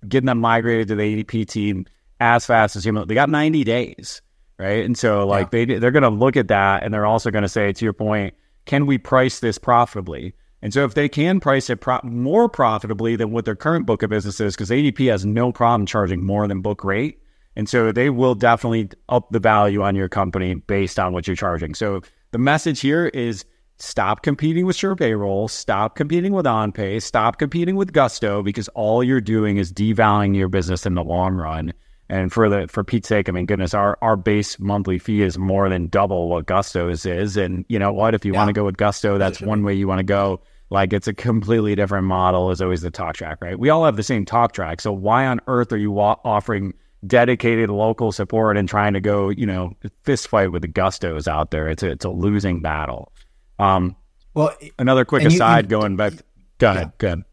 [0.07, 1.85] getting them migrated to the ADP team
[2.19, 3.07] as fast as human.
[3.07, 4.21] They got 90 days,
[4.59, 4.83] right?
[4.83, 5.65] And so like yeah.
[5.65, 7.93] they they're going to look at that and they're also going to say to your
[7.93, 8.33] point,
[8.65, 10.33] can we price this profitably?
[10.65, 14.01] And so if they can price it pro- more profitably than what their current book
[14.01, 17.21] of business is, because ADP has no problem charging more than book rate.
[17.55, 21.35] And so they will definitely up the value on your company based on what you're
[21.35, 21.75] charging.
[21.75, 22.01] So
[22.31, 23.45] the message here is
[23.77, 29.03] stop competing with Sure Payroll, stop competing with OnPay, stop competing with Gusto, because all
[29.03, 31.73] you're doing is devaluing your business in the long run.
[32.09, 35.37] And for the for Pete's sake, I mean, goodness, our our base monthly fee is
[35.37, 37.37] more than double what Gusto's is.
[37.37, 38.15] And you know what?
[38.15, 38.39] If you yeah.
[38.39, 40.41] want to go with Gusto, that's one way you want to go.
[40.69, 43.57] Like it's a completely different model is always the talk track, right?
[43.57, 44.81] We all have the same talk track.
[44.81, 46.73] So why on earth are you wa- offering
[47.05, 49.73] dedicated local support and trying to go, you know,
[50.03, 51.69] fist fight with the gustos out there?
[51.69, 53.11] It's a, it's a losing battle.
[53.59, 53.95] Um,
[54.33, 56.13] well, another quick aside you, you, going back.
[56.57, 56.87] Go ahead.
[56.87, 56.91] Yeah.
[56.97, 57.23] Go ahead.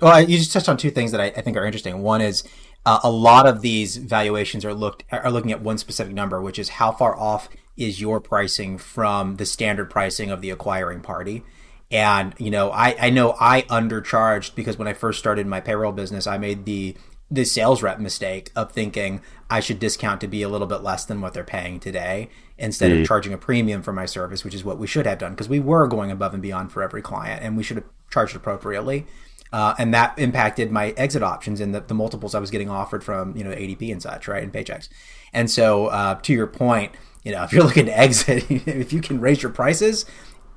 [0.00, 2.02] Well, you just touched on two things that I, I think are interesting.
[2.02, 2.44] One is
[2.86, 6.58] uh, a lot of these valuations are looked are looking at one specific number, which
[6.58, 11.42] is how far off is your pricing from the standard pricing of the acquiring party.
[11.90, 15.92] And, you know, I, I know I undercharged because when I first started my payroll
[15.92, 16.96] business, I made the
[17.30, 19.20] the sales rep mistake of thinking
[19.50, 22.90] I should discount to be a little bit less than what they're paying today instead
[22.90, 23.02] mm.
[23.02, 25.48] of charging a premium for my service, which is what we should have done because
[25.48, 29.06] we were going above and beyond for every client and we should have charged appropriately.
[29.52, 33.02] Uh, and that impacted my exit options and the, the, multiples I was getting offered
[33.02, 34.42] from, you know, ADP and such, right?
[34.42, 34.90] And Paychex.
[35.32, 36.92] And so, uh, to your point,
[37.24, 40.04] you know, if you're looking to exit, if you can raise your prices,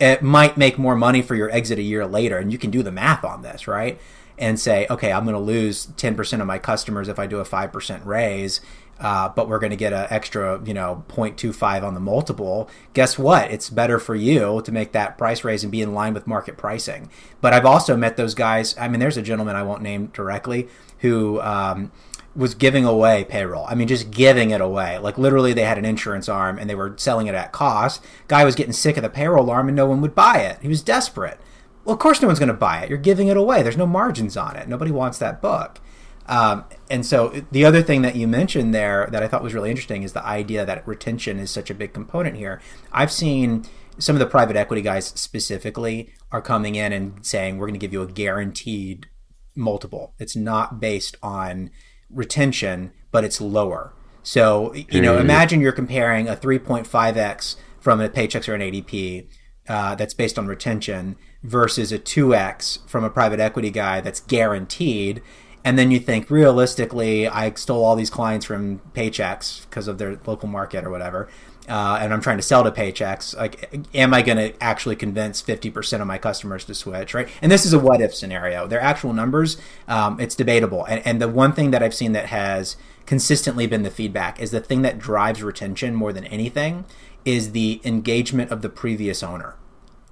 [0.02, 2.40] it might make more money for your exit a year later.
[2.40, 4.02] And you can do the math on this, right?
[4.38, 7.46] And say, okay, I'm going to lose 10% of my customers if I do a
[7.46, 8.62] 5% raise.
[9.00, 12.70] Uh, but we're going to get an extra, you know, 0.25 on the multiple.
[12.94, 13.50] Guess what?
[13.52, 16.58] It's better for you to make that price raise and be in line with market
[16.58, 17.10] pricing.
[17.40, 18.76] But I've also met those guys.
[18.78, 20.68] I mean, there's a gentleman I won't name directly
[21.00, 21.92] who um,
[22.36, 23.66] was giving away payroll.
[23.68, 24.98] I mean, just giving it away.
[24.98, 28.04] Like literally, they had an insurance arm and they were selling it at cost.
[28.28, 30.60] Guy was getting sick of the payroll arm and no one would buy it.
[30.62, 31.40] He was desperate.
[31.84, 32.90] Well, of course, no one's going to buy it.
[32.90, 33.64] You're giving it away.
[33.64, 34.68] There's no margins on it.
[34.68, 35.80] Nobody wants that book.
[36.28, 39.72] Um, and so the other thing that you mentioned there that I thought was really
[39.72, 42.62] interesting is the idea that retention is such a big component here.
[42.92, 43.66] I've seen
[43.98, 47.80] some of the private equity guys specifically are coming in and saying we're going to
[47.80, 49.08] give you a guaranteed
[49.56, 50.14] multiple.
[50.20, 51.72] It's not based on
[52.14, 53.94] retention, but it's lower.
[54.24, 59.28] So, you know, imagine you're comparing a 3.5x from a Paychex or an ADP
[59.68, 65.22] uh, that's based on retention versus a 2x from a private equity guy that's guaranteed.
[65.64, 70.20] And then you think realistically, I stole all these clients from Paychex because of their
[70.26, 71.30] local market or whatever
[71.72, 75.42] uh, and I'm trying to sell to Paychex, like, am I going to actually convince
[75.42, 77.30] 50% of my customers to switch, right?
[77.42, 78.68] And this is a what if scenario.
[78.68, 79.56] Their actual numbers,
[79.88, 80.84] um, it's debatable.
[80.84, 84.52] And, and the one thing that I've seen that has consistently been the feedback is
[84.52, 86.84] the thing that drives retention more than anything
[87.24, 89.56] is the engagement of the previous owner,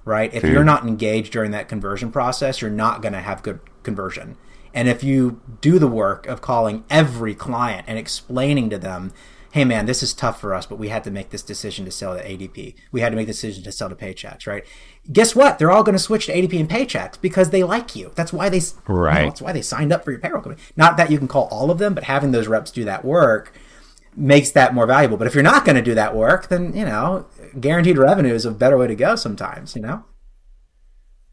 [0.06, 0.32] right?
[0.32, 0.52] If mm.
[0.52, 4.38] you're not engaged during that conversion process, you're not going to have good conversion.
[4.72, 9.12] And if you do the work of calling every client and explaining to them,
[9.52, 11.90] hey man, this is tough for us, but we had to make this decision to
[11.90, 12.74] sell to ADP.
[12.92, 14.64] We had to make the decision to sell to Paychex, right?
[15.12, 15.58] Guess what?
[15.58, 18.12] They're all going to switch to ADP and Paychex because they like you.
[18.14, 19.14] That's why they right.
[19.14, 20.62] You know, that's why they signed up for your payroll company.
[20.76, 23.52] Not that you can call all of them, but having those reps do that work
[24.16, 25.16] makes that more valuable.
[25.16, 27.26] But if you're not going to do that work, then you know,
[27.58, 29.74] guaranteed revenue is a better way to go sometimes.
[29.74, 30.04] You know.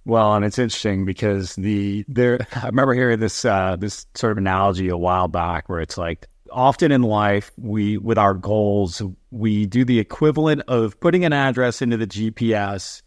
[0.06, 4.38] Well, and it's interesting because the there I remember hearing this uh, this sort of
[4.38, 9.66] analogy a while back where it's like often in life, we, with our goals, we
[9.66, 13.02] do the equivalent of putting an address into the GPS,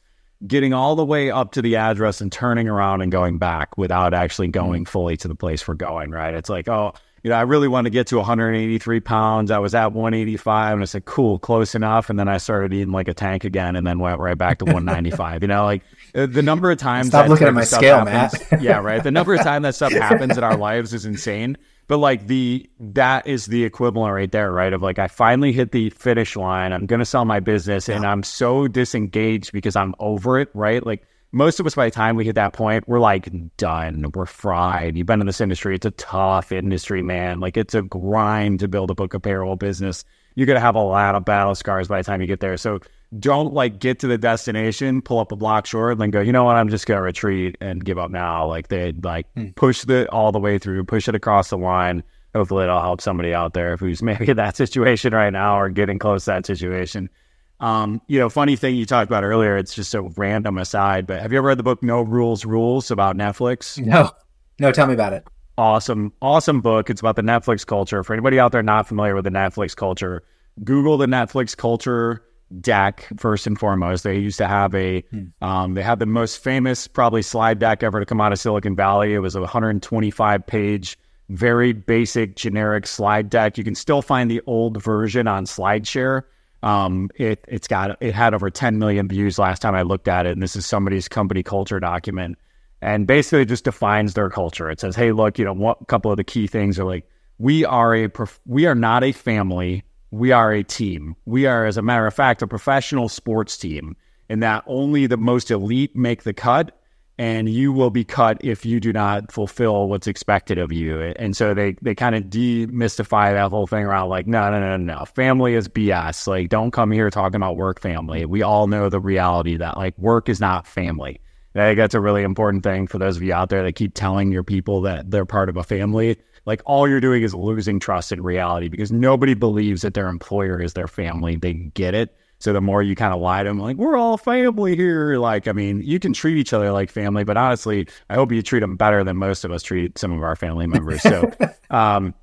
[0.47, 4.15] getting all the way up to the address and turning around and going back without
[4.15, 4.67] actually mm-hmm.
[4.67, 6.35] going fully to the place we're going, right?
[6.35, 9.51] It's like, oh, you know, I really want to get to 183 pounds.
[9.51, 12.09] I was at 185 and I said, cool, close enough.
[12.09, 14.65] And then I started eating like a tank again and then went right back to
[14.65, 15.43] 195.
[15.43, 15.83] you know, like
[16.15, 17.09] uh, the number of times.
[17.09, 18.63] Stop looking at my scale, happens, Matt.
[18.63, 19.03] yeah, right.
[19.03, 21.59] The number of times that stuff happens in our lives is insane.
[21.91, 24.73] But like the that is the equivalent right there, right?
[24.73, 26.73] Of like I finally hit the finish line.
[26.73, 27.97] I'm gonna sell my business, yeah.
[27.97, 30.87] and I'm so disengaged because I'm over it, right?
[30.87, 34.07] Like most of us by the time we hit that point, we're like done.
[34.15, 34.97] We're fried.
[34.97, 35.75] You've been in this industry.
[35.75, 37.41] It's a tough industry, man.
[37.41, 40.05] Like it's a grind to build a book payroll business.
[40.37, 42.57] You're gonna have a lot of battle scars by the time you get there.
[42.57, 42.79] So
[43.19, 46.33] don't like get to the destination, pull up a block short, and then go, you
[46.33, 48.47] know what, I'm just gonna retreat and give up now.
[48.47, 49.49] Like they like hmm.
[49.51, 52.03] push the all the way through, push it across the line.
[52.35, 55.99] Hopefully it'll help somebody out there who's maybe in that situation right now or getting
[55.99, 57.11] close to that situation.
[57.59, 61.21] Um, you know, funny thing you talked about earlier, it's just a random aside, but
[61.21, 63.79] have you ever read the book No Rules Rules about Netflix?
[63.85, 64.11] No.
[64.59, 65.27] No, tell me about it.
[65.59, 66.89] Awesome, awesome book.
[66.89, 68.03] It's about the Netflix culture.
[68.03, 70.23] For anybody out there not familiar with the Netflix culture,
[70.65, 72.23] Google the Netflix culture
[72.61, 74.05] deck first and foremost.
[74.05, 75.27] They used to have a, hmm.
[75.43, 78.75] um, they had the most famous probably slide deck ever to come out of Silicon
[78.75, 79.15] Valley.
[79.15, 80.99] It was a 125 page,
[81.29, 83.59] very basic, generic slide deck.
[83.59, 86.23] You can still find the old version on SlideShare
[86.63, 90.27] um, it it's got it had over 10 million views last time I looked at
[90.27, 92.39] it, and this is somebody's company culture document,
[92.83, 94.71] and basically just defines their culture.
[94.71, 97.09] It says, "Hey, look, you know, what a couple of the key things are like
[97.39, 101.17] we are a prof- we are not a family, we are a team.
[101.25, 103.97] We are, as a matter of fact, a professional sports team,
[104.29, 106.77] in that only the most elite make the cut,
[107.19, 111.01] and you will be cut if you do not fulfill what's expected of you.
[111.17, 114.77] And so they they kind of demystify that whole thing around like, no, no, no,
[114.77, 116.27] no, family is BS.
[116.27, 118.25] Like, don't come here talking about work family.
[118.25, 121.21] We all know the reality that like work is not family.
[121.55, 123.95] I think that's a really important thing for those of you out there that keep
[123.95, 126.17] telling your people that they're part of a family.
[126.47, 130.61] Like all you're doing is losing trust in reality because nobody believes that their employer
[130.61, 131.37] is their family.
[131.37, 132.17] They get it.
[132.41, 135.19] So the more you kind of lie to them, like, we're all family here.
[135.19, 138.41] Like, I mean, you can treat each other like family, but honestly, I hope you
[138.41, 141.03] treat them better than most of us treat some of our family members.
[141.03, 141.31] So,
[141.71, 142.15] um,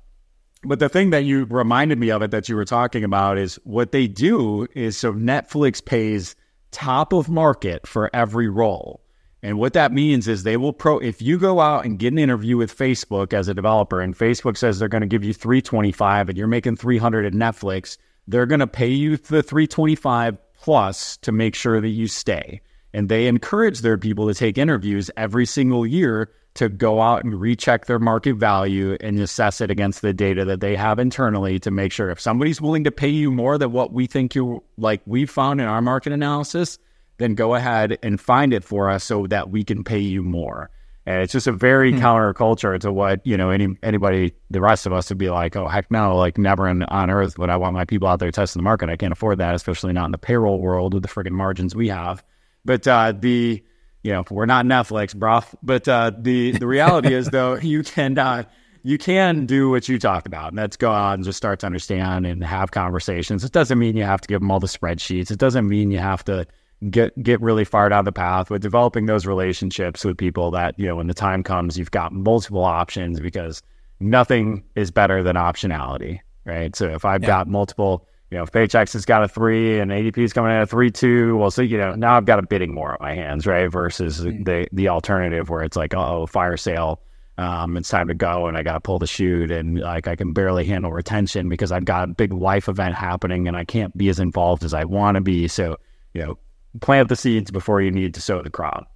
[0.64, 3.60] but the thing that you reminded me of it that you were talking about is
[3.62, 6.34] what they do is so Netflix pays
[6.72, 9.00] top of market for every role.
[9.42, 12.18] And what that means is they will pro if you go out and get an
[12.18, 16.28] interview with Facebook as a developer and Facebook says they're going to give you 325
[16.28, 21.30] and you're making 300 at Netflix, they're going to pay you the 325 plus to
[21.30, 22.60] make sure that you stay.
[22.92, 27.40] And they encourage their people to take interviews every single year to go out and
[27.40, 31.70] recheck their market value and assess it against the data that they have internally to
[31.70, 35.00] make sure if somebody's willing to pay you more than what we think you like
[35.06, 36.78] we found in our market analysis,
[37.18, 40.70] then go ahead and find it for us so that we can pay you more.
[41.06, 41.98] And it's just a very hmm.
[41.98, 45.66] counterculture to what, you know, any anybody, the rest of us would be like, oh,
[45.66, 48.60] heck no, like never in, on earth would I want my people out there testing
[48.60, 48.90] the market.
[48.90, 51.88] I can't afford that, especially not in the payroll world with the friggin' margins we
[51.88, 52.22] have.
[52.64, 53.64] But uh, the,
[54.02, 55.40] you know, we're not Netflix, bro.
[55.62, 58.44] But uh, the, the reality is, though, you can, uh,
[58.82, 61.66] you can do what you talked about, and that's go out and just start to
[61.66, 63.44] understand and have conversations.
[63.44, 65.30] It doesn't mean you have to give them all the spreadsheets.
[65.30, 66.46] It doesn't mean you have to,
[66.90, 70.86] get get really far down the path with developing those relationships with people that you
[70.86, 73.62] know when the time comes you've got multiple options because
[73.98, 77.26] nothing is better than optionality right so if i've yeah.
[77.26, 80.56] got multiple you know if paychex has got a three and adp is coming in
[80.56, 82.98] at a three two well so you know now i've got a bidding war on
[83.00, 84.44] my hands right versus mm-hmm.
[84.44, 87.00] the the alternative where it's like oh fire sale
[87.38, 90.16] um, it's time to go and I got to pull the chute and like I
[90.16, 93.96] can barely handle retention because I've got a big life event happening and I can't
[93.96, 95.46] be as involved as I want to be.
[95.46, 95.76] So,
[96.14, 96.38] you know,
[96.80, 98.90] plant the seeds before you need to sow the crop.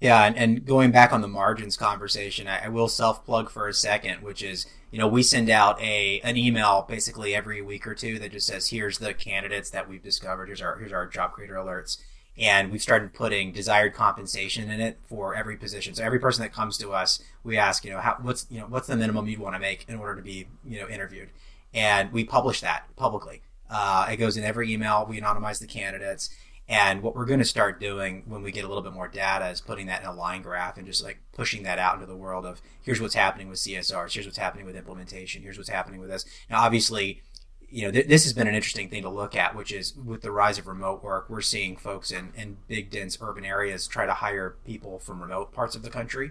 [0.00, 3.68] Yeah, and, and going back on the margins conversation, I, I will self plug for
[3.68, 7.86] a second, which is you know we send out a an email basically every week
[7.86, 11.06] or two that just says here's the candidates that we've discovered, here's our here's our
[11.06, 11.98] job creator alerts,
[12.38, 15.94] and we've started putting desired compensation in it for every position.
[15.94, 18.66] So every person that comes to us, we ask you know how what's you know
[18.66, 21.28] what's the minimum you'd want to make in order to be you know interviewed,
[21.74, 23.42] and we publish that publicly.
[23.70, 25.06] Uh, it goes in every email.
[25.08, 26.30] We anonymize the candidates.
[26.68, 29.48] And what we're going to start doing when we get a little bit more data
[29.48, 32.16] is putting that in a line graph and just like pushing that out into the
[32.16, 36.00] world of here's what's happening with CSRs, here's what's happening with implementation, here's what's happening
[36.00, 36.24] with this.
[36.48, 37.22] Now, obviously,
[37.68, 40.22] you know, th- this has been an interesting thing to look at, which is with
[40.22, 44.06] the rise of remote work, we're seeing folks in, in big, dense urban areas try
[44.06, 46.30] to hire people from remote parts of the country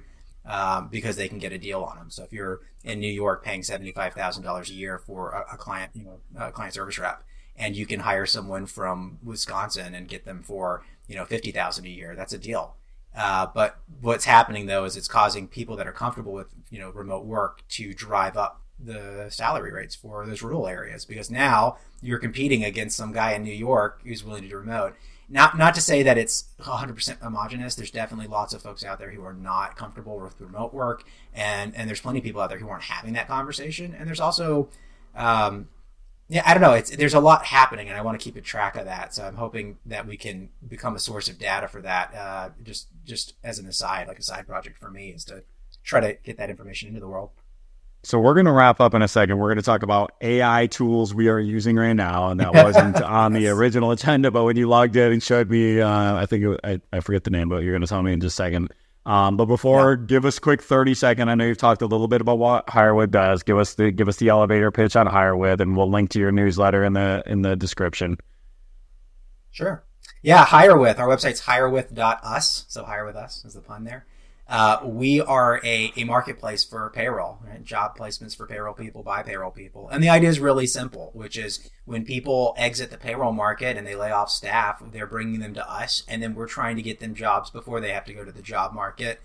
[0.50, 2.10] um, because they can get a deal on them.
[2.10, 6.04] So if you're in New York paying $75,000 a year for a, a client, you
[6.04, 7.24] know, a client service rep,
[7.60, 11.86] and you can hire someone from Wisconsin and get them for you know fifty thousand
[11.86, 12.16] a year.
[12.16, 12.76] That's a deal.
[13.16, 16.90] Uh, but what's happening though is it's causing people that are comfortable with you know
[16.92, 22.18] remote work to drive up the salary rates for those rural areas because now you're
[22.18, 24.96] competing against some guy in New York who's willing to do remote.
[25.30, 27.76] Not not to say that it's 100% homogenous.
[27.76, 31.04] There's definitely lots of folks out there who are not comfortable with remote work,
[31.34, 33.96] and and there's plenty of people out there who aren't having that conversation.
[33.98, 34.70] And there's also
[35.16, 35.68] um,
[36.30, 36.74] yeah, I don't know.
[36.74, 39.16] It's there's a lot happening, and I want to keep a track of that.
[39.16, 42.14] So I'm hoping that we can become a source of data for that.
[42.14, 45.44] Uh, just just as an aside, like a side project for me, is to
[45.84, 47.32] try to get that information into the world.
[48.04, 49.38] So we're going to wrap up in a second.
[49.38, 53.02] We're going to talk about AI tools we are using right now, and that wasn't
[53.02, 54.32] on the original agenda.
[54.32, 57.26] But when you logged in and showed me, uh, I think it, I, I forget
[57.26, 58.74] the name, but you're going to tell me in just a second.
[59.06, 60.06] Um, but before, yeah.
[60.06, 61.30] give us a quick thirty second.
[61.30, 63.44] I know you've talked a little bit about what HireWith does.
[63.44, 66.32] Give us the give us the elevator pitch on HireWith, and we'll link to your
[66.32, 68.18] newsletter in the in the description.
[69.52, 69.84] Sure.
[70.22, 71.00] Yeah, HireWith.
[71.00, 72.66] Our website's hirewith.us.
[72.68, 74.06] So hire with us is the pun there.
[74.50, 77.64] Uh, we are a, a marketplace for payroll, right?
[77.64, 79.88] job placements for payroll people by payroll people.
[79.90, 83.86] And the idea is really simple, which is when people exit the payroll market and
[83.86, 87.00] they lay off staff, they're bringing them to us, and then we're trying to get
[87.00, 89.22] them jobs before they have to go to the job market.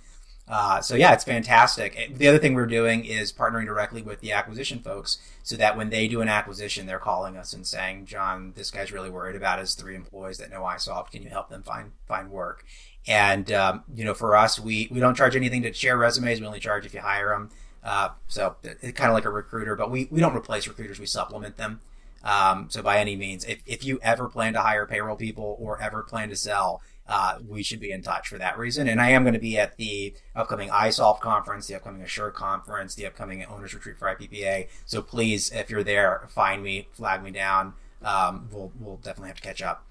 [0.46, 2.18] Uh, so yeah, it's fantastic.
[2.18, 5.88] The other thing we're doing is partnering directly with the acquisition folks, so that when
[5.88, 9.58] they do an acquisition, they're calling us and saying, "John, this guy's really worried about
[9.58, 11.12] his three employees that know iSolved.
[11.12, 12.66] Can you help them find find work?"
[13.06, 16.40] And um, you know, for us, we we don't charge anything to share resumes.
[16.40, 17.50] We only charge if you hire them.
[17.82, 20.98] Uh, so it's kind of like a recruiter, but we we don't replace recruiters.
[20.98, 21.80] We supplement them.
[22.22, 25.80] Um, so by any means, if if you ever plan to hire payroll people or
[25.82, 28.88] ever plan to sell, uh, we should be in touch for that reason.
[28.88, 32.94] And I am going to be at the upcoming iSolved conference, the upcoming Asure conference,
[32.94, 34.68] the upcoming Owners Retreat for IPPA.
[34.86, 37.74] So please, if you're there, find me, flag me down.
[38.02, 39.86] Um, we'll we'll definitely have to catch up.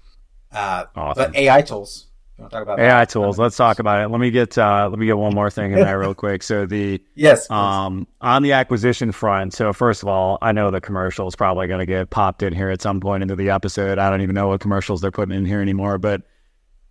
[0.50, 1.32] Uh, awesome.
[1.32, 2.06] But AI tools
[2.38, 3.08] talk about AI that?
[3.08, 3.38] tools.
[3.38, 4.08] Let's talk about it.
[4.08, 6.42] Let me get uh, let me get one more thing in there real quick.
[6.42, 9.52] So the yes, um, on the acquisition front.
[9.54, 12.52] So first of all, I know the commercial is probably going to get popped in
[12.52, 13.98] here at some point into the episode.
[13.98, 15.98] I don't even know what commercials they're putting in here anymore.
[15.98, 16.22] But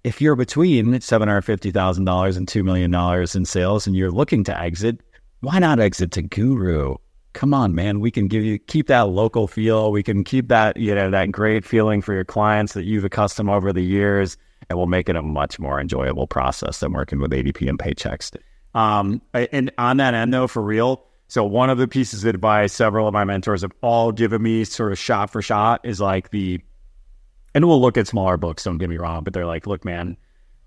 [0.03, 3.95] if you're between seven hundred fifty thousand dollars and two million dollars in sales, and
[3.95, 5.01] you're looking to exit,
[5.41, 6.95] why not exit to Guru?
[7.33, 7.99] Come on, man.
[7.99, 9.91] We can give you keep that local feel.
[9.91, 13.49] We can keep that you know that great feeling for your clients that you've accustomed
[13.49, 14.37] over the years
[14.69, 18.35] and will make it a much more enjoyable process than working with ADP and Paychex.
[18.73, 22.73] Um, and on that end, though, for real, so one of the pieces of advice
[22.73, 26.31] several of my mentors have all given me, sort of shot for shot, is like
[26.31, 26.59] the,
[27.55, 28.63] and we'll look at smaller books.
[28.63, 30.17] Don't get me wrong, but they're like, look, man,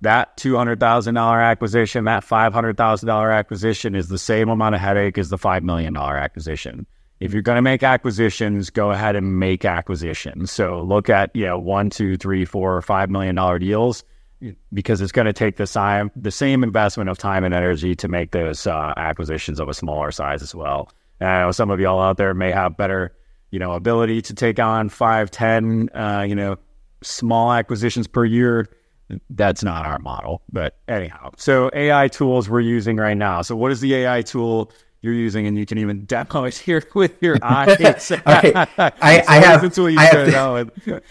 [0.00, 4.48] that two hundred thousand dollar acquisition, that five hundred thousand dollar acquisition is the same
[4.48, 6.86] amount of headache as the five million dollar acquisition
[7.20, 10.50] if you're going to make acquisitions, go ahead and make acquisitions.
[10.50, 14.04] So look at you know one, two, three, four, or five million dollar deals
[14.72, 18.08] because it's going to take the same the same investment of time and energy to
[18.08, 20.90] make those uh, acquisitions of a smaller size as well.
[21.20, 23.14] And I know some of y'all out there may have better
[23.50, 26.56] you know ability to take on five, ten, uh, you know,
[27.02, 28.68] small acquisitions per year.
[29.30, 31.30] That's not our model, but anyhow.
[31.36, 33.40] So AI tools we're using right now.
[33.42, 36.82] So what is the AI tool you're using, and you can even demo it here
[36.94, 38.10] with your eyes.
[38.26, 39.28] I, I have.
[39.28, 41.02] I have to,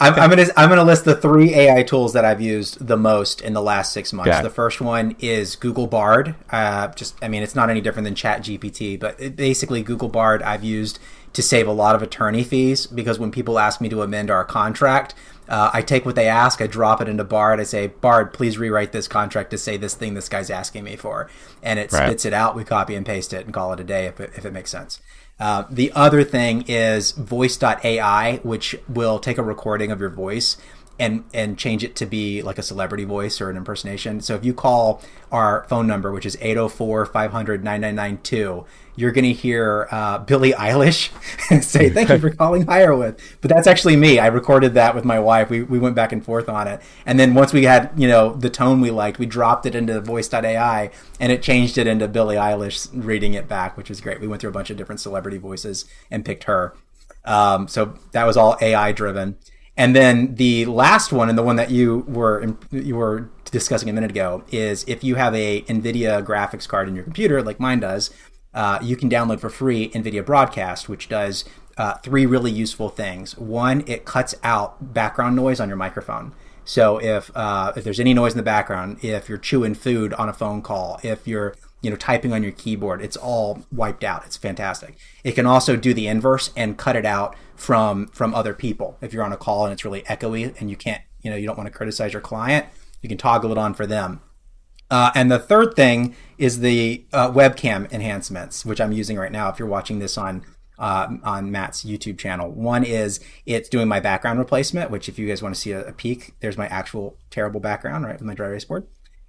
[0.00, 3.40] I'm, I'm, gonna I'm gonna list the three AI tools that I've used the most
[3.40, 4.40] in the last six months.
[4.40, 6.34] The first one is Google Bard.
[6.50, 10.08] Uh, just I mean, it's not any different than Chat GPT, but it, basically Google
[10.08, 10.98] Bard I've used
[11.32, 14.44] to save a lot of attorney fees because when people ask me to amend our
[14.44, 15.14] contract,
[15.50, 17.58] uh, I take what they ask, I drop it into Bard.
[17.58, 20.96] I say, Bard, please rewrite this contract to say this thing this guy's asking me
[20.96, 21.28] for.
[21.62, 22.06] And it right.
[22.06, 22.54] spits it out.
[22.54, 24.70] We copy and paste it and call it a day if it, if it makes
[24.70, 25.00] sense.
[25.40, 30.56] Uh, the other thing is voice.ai, which will take a recording of your voice
[31.00, 34.20] and and change it to be like a celebrity voice or an impersonation.
[34.20, 38.64] So if you call our phone number, which is 804 500 9992,
[38.96, 41.10] you're going to hear uh, Billie Eilish
[41.62, 43.18] say, Thank you for calling HireWith.
[43.40, 44.18] But that's actually me.
[44.18, 45.48] I recorded that with my wife.
[45.48, 46.82] We, we went back and forth on it.
[47.06, 50.00] And then once we had, you know, the tone we liked, we dropped it into
[50.00, 54.20] voice.ai and it changed it into Billie Eilish reading it back, which was great.
[54.20, 56.74] We went through a bunch of different celebrity voices and picked her.
[57.24, 59.36] Um, so that was all AI driven.
[59.76, 63.92] And then the last one, and the one that you were you were discussing a
[63.92, 67.80] minute ago, is if you have a NVIDIA graphics card in your computer, like mine
[67.80, 68.10] does,
[68.52, 71.44] uh, you can download for free NVIDIA Broadcast, which does
[71.76, 73.38] uh, three really useful things.
[73.38, 76.34] One, it cuts out background noise on your microphone.
[76.64, 80.28] So if uh, if there's any noise in the background, if you're chewing food on
[80.28, 84.24] a phone call, if you're you know typing on your keyboard, it's all wiped out.
[84.26, 84.96] It's fantastic.
[85.24, 88.96] It can also do the inverse and cut it out from from other people.
[89.02, 91.46] If you're on a call and it's really echoey and you can't, you know, you
[91.46, 92.66] don't want to criticize your client,
[93.02, 94.22] you can toggle it on for them.
[94.90, 99.50] Uh, and the third thing is the uh, webcam enhancements, which I'm using right now.
[99.50, 100.42] If you're watching this on
[100.78, 104.90] uh, on Matt's YouTube channel, one is it's doing my background replacement.
[104.90, 108.06] Which, if you guys want to see a, a peek, there's my actual terrible background
[108.06, 108.86] right with my dry erase board.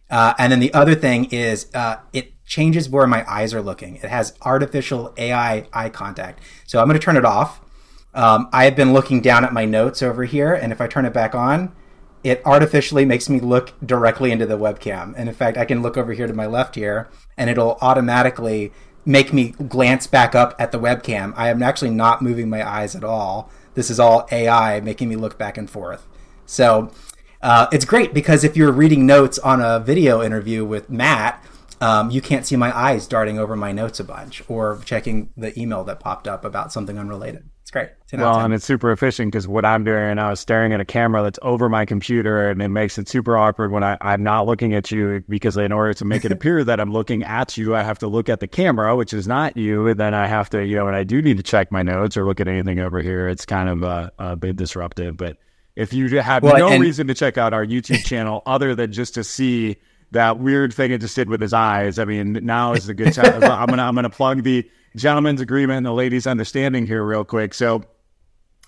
[0.09, 3.97] Uh, and then the other thing is uh, it changes where my eyes are looking.
[3.97, 6.39] It has artificial AI eye contact.
[6.65, 7.61] So I'm going to turn it off
[8.13, 11.05] um, I have been looking down at my notes over here, and if I turn
[11.05, 11.73] it back on,
[12.23, 15.13] it artificially makes me look directly into the webcam.
[15.17, 18.71] And in fact, I can look over here to my left here, and it'll automatically
[19.05, 21.33] make me glance back up at the webcam.
[21.35, 23.49] I am actually not moving my eyes at all.
[23.73, 26.07] This is all AI making me look back and forth.
[26.45, 26.91] So
[27.41, 31.43] uh, it's great because if you're reading notes on a video interview with Matt,
[31.79, 35.57] um, you can't see my eyes darting over my notes a bunch or checking the
[35.59, 37.50] email that popped up about something unrelated.
[37.71, 38.19] It's great.
[38.19, 41.23] Well, and it's super efficient because what I'm doing now is staring at a camera
[41.23, 44.73] that's over my computer, and it makes it super awkward when I, I'm not looking
[44.73, 47.83] at you because in order to make it appear that I'm looking at you, I
[47.83, 50.65] have to look at the camera, which is not you, and then I have to,
[50.65, 53.01] you know, and I do need to check my notes or look at anything over
[53.01, 55.15] here, it's kind of uh, a bit disruptive.
[55.15, 55.37] But
[55.77, 58.91] if you have well, no and- reason to check out our YouTube channel other than
[58.91, 59.77] just to see
[60.11, 63.13] that weird thing it just did with his eyes, I mean, now is a good
[63.13, 63.41] time.
[63.43, 67.53] I'm gonna I'm gonna plug the gentleman's agreement and the ladies' understanding here real quick.
[67.53, 67.83] So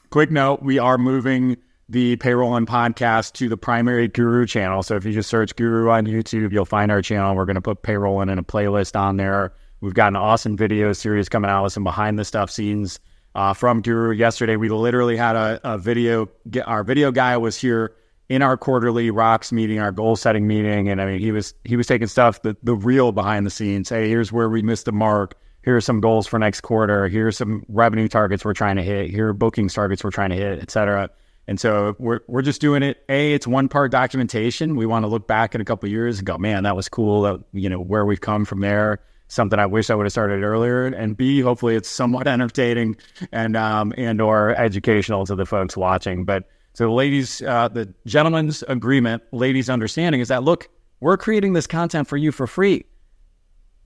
[0.09, 1.57] quick note, we are moving
[1.89, 4.83] the Payrollin' podcast to the primary guru channel.
[4.83, 7.35] So if you just search guru on YouTube, you'll find our channel.
[7.35, 9.53] We're going to put payroll in, in a playlist on there.
[9.81, 12.99] We've got an awesome video series coming out with some behind the stuff scenes
[13.35, 14.11] uh, from Guru.
[14.11, 16.29] Yesterday, we literally had a, a video.
[16.65, 17.93] Our video guy was here
[18.29, 21.75] in our quarterly rocks meeting, our goal setting meeting, and I mean, he was he
[21.75, 23.89] was taking stuff the the real behind the scenes.
[23.89, 27.07] Hey, here's where we missed the mark here are some goals for next quarter.
[27.07, 29.09] Here are some revenue targets we're trying to hit.
[29.09, 31.09] Here are bookings targets we're trying to hit, et cetera.
[31.47, 33.03] And so we're we're just doing it.
[33.09, 34.75] A, it's one part documentation.
[34.75, 37.23] We want to look back in a couple years and go, man, that was cool.
[37.23, 38.99] That, you know where we've come from there.
[39.27, 40.85] Something I wish I would have started earlier.
[40.85, 42.97] And B, hopefully it's somewhat entertaining
[43.31, 46.23] and um, and or educational to the folks watching.
[46.23, 50.69] But so the ladies, uh, the gentleman's agreement, ladies' understanding is that look,
[51.01, 52.85] we're creating this content for you for free.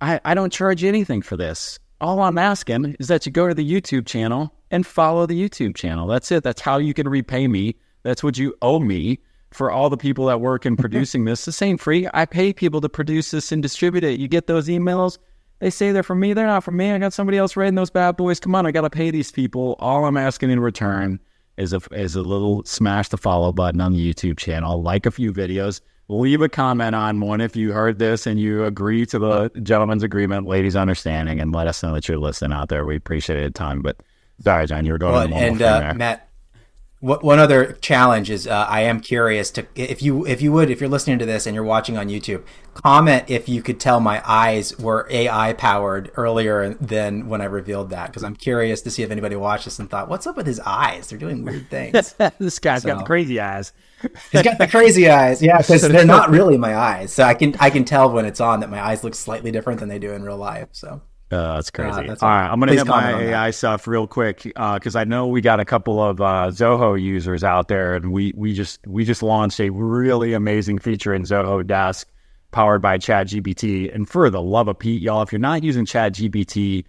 [0.02, 1.80] I, I don't charge anything for this.
[2.00, 5.76] All I'm asking is that you go to the YouTube channel and follow the YouTube
[5.76, 6.08] channel.
[6.08, 6.44] That's it.
[6.44, 7.76] That's how you can repay me.
[8.04, 9.20] That's what you owe me
[9.52, 11.46] for all the people that work in producing this.
[11.46, 12.08] The same free.
[12.14, 14.20] I pay people to produce this and distribute it.
[14.20, 15.18] You get those emails.
[15.60, 16.34] They say they're from me.
[16.34, 16.92] They're not from me.
[16.92, 18.40] I got somebody else writing those bad boys.
[18.40, 19.76] Come on, I got to pay these people.
[19.80, 21.20] All I'm asking in return
[21.58, 25.12] is a, is a little smash the follow button on the YouTube channel, like a
[25.12, 29.20] few videos, leave a comment on one if you heard this and you agree to
[29.20, 32.86] the gentleman's agreement, ladies' understanding, and let us know that you're listening out there.
[32.86, 33.82] We appreciate it a ton.
[33.82, 33.98] But
[34.42, 36.27] sorry, John, you were going well, and uh, Matt.
[37.00, 40.82] One other challenge is uh, I am curious to if you if you would if
[40.82, 42.44] you're listening to this and you're watching on YouTube,
[42.74, 47.92] comment if you could tell my eyes were AI powered earlier than when I revealed
[47.92, 50.48] that because I'm curious to see if anybody watched this and thought, what's up with
[50.48, 51.08] his eyes?
[51.08, 52.14] They're doing weird things.
[52.40, 53.74] this guy's so, got the crazy eyes.
[54.32, 55.40] He's got the crazy eyes.
[55.40, 57.14] Yeah, because they're not really my eyes.
[57.14, 59.82] So I can I can tell when it's on that my eyes look slightly different
[59.82, 60.70] than they do in real life.
[60.72, 62.00] So uh, that's crazy.
[62.00, 65.04] Uh, that's All right, I'm gonna hit my AI stuff real quick because uh, I
[65.04, 68.86] know we got a couple of uh, Zoho users out there, and we we just
[68.88, 72.08] we just launched a really amazing feature in Zoho Desk
[72.52, 73.94] powered by ChatGPT.
[73.94, 76.86] And for the love of Pete, y'all, if you're not using ChatGPT,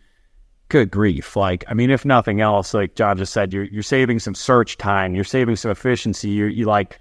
[0.68, 1.34] good grief!
[1.34, 4.78] Like, I mean, if nothing else, like John just said, you're you're saving some search
[4.78, 6.30] time, you're saving some efficiency.
[6.30, 7.00] You're you like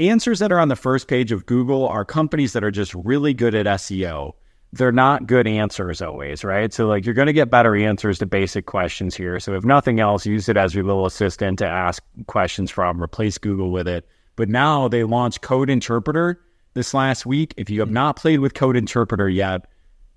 [0.00, 3.34] answers that are on the first page of Google are companies that are just really
[3.34, 4.34] good at SEO.
[4.72, 6.72] They're not good answers always, right?
[6.72, 9.40] So, like, you're going to get better answers to basic questions here.
[9.40, 13.38] So, if nothing else, use it as your little assistant to ask questions from, replace
[13.38, 14.06] Google with it.
[14.34, 16.40] But now they launched Code Interpreter
[16.74, 17.54] this last week.
[17.56, 19.66] If you have not played with Code Interpreter yet,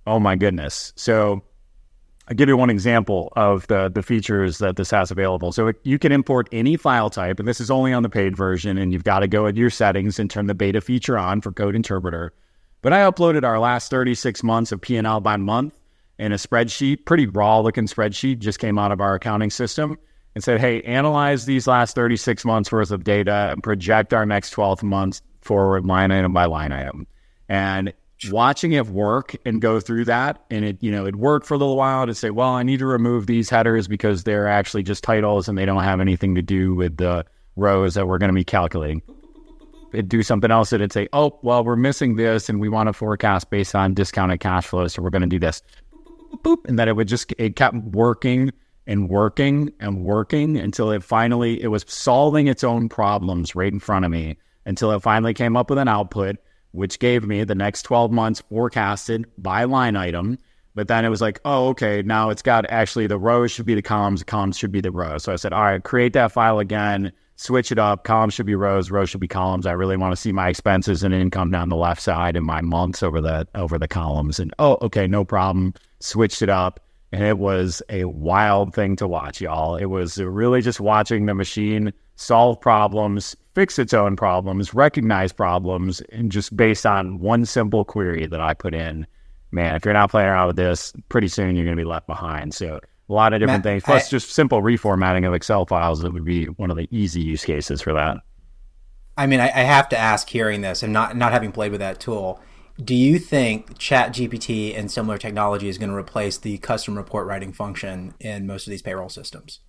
[0.05, 0.91] oh my goodness.
[0.95, 1.43] So,
[2.29, 5.51] I'll give you one example of the, the features that this has available.
[5.51, 8.37] So it, you can import any file type, and this is only on the paid
[8.37, 11.41] version, and you've got to go into your settings and turn the beta feature on
[11.41, 12.31] for Code Interpreter.
[12.81, 15.73] But I uploaded our last 36 months of P&L by month
[16.17, 19.97] in a spreadsheet, pretty raw looking spreadsheet, just came out of our accounting system,
[20.35, 24.51] and said, hey, analyze these last 36 months worth of data and project our next
[24.51, 27.07] 12 months forward line item by line item.
[27.47, 27.93] And
[28.29, 31.57] watching it work and go through that and it you know it worked for a
[31.57, 35.05] little while to say well i need to remove these headers because they're actually just
[35.05, 37.25] titles and they don't have anything to do with the
[37.55, 39.01] rows that we're going to be calculating
[39.93, 42.93] it'd do something else it'd say oh well we're missing this and we want to
[42.93, 45.61] forecast based on discounted cash flow so we're going to do this
[46.43, 48.51] boop, and then it would just it kept working
[48.87, 53.79] and working and working until it finally it was solving its own problems right in
[53.79, 56.37] front of me until it finally came up with an output
[56.71, 60.37] which gave me the next 12 months forecasted by line item.
[60.75, 63.75] But then it was like, oh, okay, now it's got actually the rows should be
[63.75, 65.23] the columns, the columns should be the rows.
[65.23, 68.03] So I said, all right, create that file again, switch it up.
[68.03, 69.65] Columns should be rows, rows should be columns.
[69.65, 72.59] I really want to see my expenses and income down the left side and my
[72.59, 74.39] months over the over the columns.
[74.39, 75.73] And oh, okay, no problem.
[76.01, 76.81] Switched it up.
[77.11, 79.75] And it was a wild thing to watch, y'all.
[79.75, 86.01] It was really just watching the machine solve problems, fix its own problems, recognize problems,
[86.11, 89.07] and just based on one simple query that I put in.
[89.51, 92.05] man, if you're not playing around with this, pretty soon you're going to be left
[92.05, 92.53] behind.
[92.53, 92.79] So
[93.09, 96.13] a lot of different Matt, things, plus I- just simple reformatting of Excel files that
[96.13, 98.17] would be one of the easy use cases for that.
[99.17, 101.81] I mean, I, I have to ask, hearing this and not not having played with
[101.81, 102.39] that tool,
[102.81, 107.27] do you think Chat GPT and similar technology is going to replace the custom report
[107.27, 109.59] writing function in most of these payroll systems?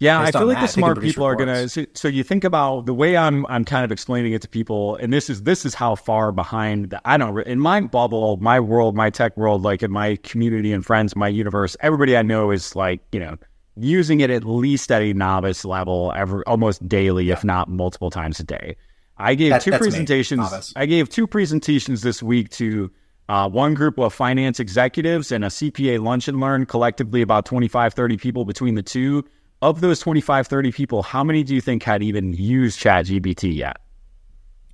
[0.00, 1.68] Yeah, I feel like that, the smart people are gonna.
[1.68, 3.44] So, so you think about the way I'm.
[3.50, 6.88] I'm kind of explaining it to people, and this is this is how far behind.
[6.90, 7.38] The, I don't.
[7.46, 11.28] In my bubble, my world, my tech world, like in my community and friends, my
[11.28, 13.36] universe, everybody I know is like you know
[13.76, 18.40] using it at least at a novice level, every almost daily, if not multiple times
[18.40, 18.76] a day.
[19.18, 20.72] I gave That- two that's me, presentations.
[20.76, 22.90] I gave two presentations this week to
[23.28, 27.92] uh, one group of finance executives and a CPA lunch and learn, collectively about 25,
[27.92, 29.24] 30 people between the two.
[29.62, 33.76] Of those 25, 30 people, how many do you think had even used ChatGPT yet?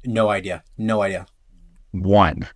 [0.05, 0.63] No idea.
[0.79, 1.27] No idea.
[1.91, 2.47] One.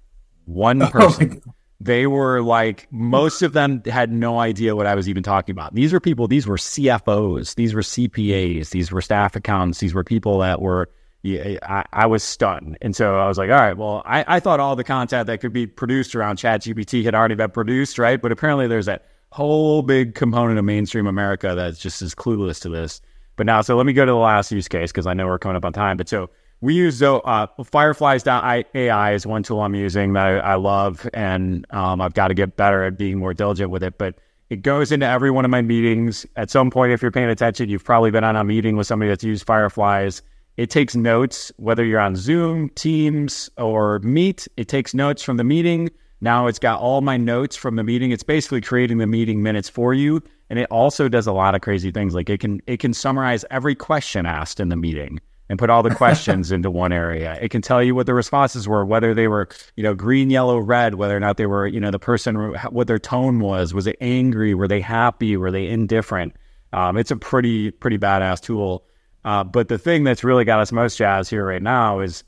[0.44, 1.42] One oh person.
[1.80, 5.74] they were like, most of them had no idea what I was even talking about.
[5.74, 10.04] These were people, these were CFOs, these were CPAs, these were staff accountants, these were
[10.04, 10.88] people that were,
[11.22, 12.78] yeah, I, I was stunned.
[12.80, 15.40] And so I was like, all right, well, I, I thought all the content that
[15.40, 18.22] could be produced around ChatGPT had already been produced, right?
[18.22, 22.68] But apparently there's that whole big component of mainstream America that's just as clueless to
[22.68, 23.00] this.
[23.36, 25.38] But now, so let me go to the last use case because I know we're
[25.38, 25.96] coming up on time.
[25.96, 31.08] But so we use uh, Fireflies.ai is one tool I'm using that I, I love,
[31.14, 33.96] and um, I've got to get better at being more diligent with it.
[33.96, 34.16] But
[34.50, 36.26] it goes into every one of my meetings.
[36.36, 39.08] At some point, if you're paying attention, you've probably been on a meeting with somebody
[39.08, 40.22] that's used Fireflies.
[40.56, 44.48] It takes notes, whether you're on Zoom, Teams, or Meet.
[44.58, 45.88] It takes notes from the meeting.
[46.20, 48.10] Now it's got all my notes from the meeting.
[48.10, 51.62] It's basically creating the meeting minutes for you, and it also does a lot of
[51.62, 52.14] crazy things.
[52.14, 55.82] Like it can it can summarize every question asked in the meeting and put all
[55.82, 57.38] the questions into one area.
[57.40, 60.58] It can tell you what the responses were, whether they were you know green, yellow,
[60.58, 63.72] red, whether or not they were you know the person what their tone was.
[63.72, 64.52] Was it angry?
[64.54, 65.36] Were they happy?
[65.36, 66.34] Were they indifferent?
[66.72, 68.84] Um, it's a pretty pretty badass tool.
[69.24, 72.24] Uh, but the thing that's really got us most jazzed here right now is,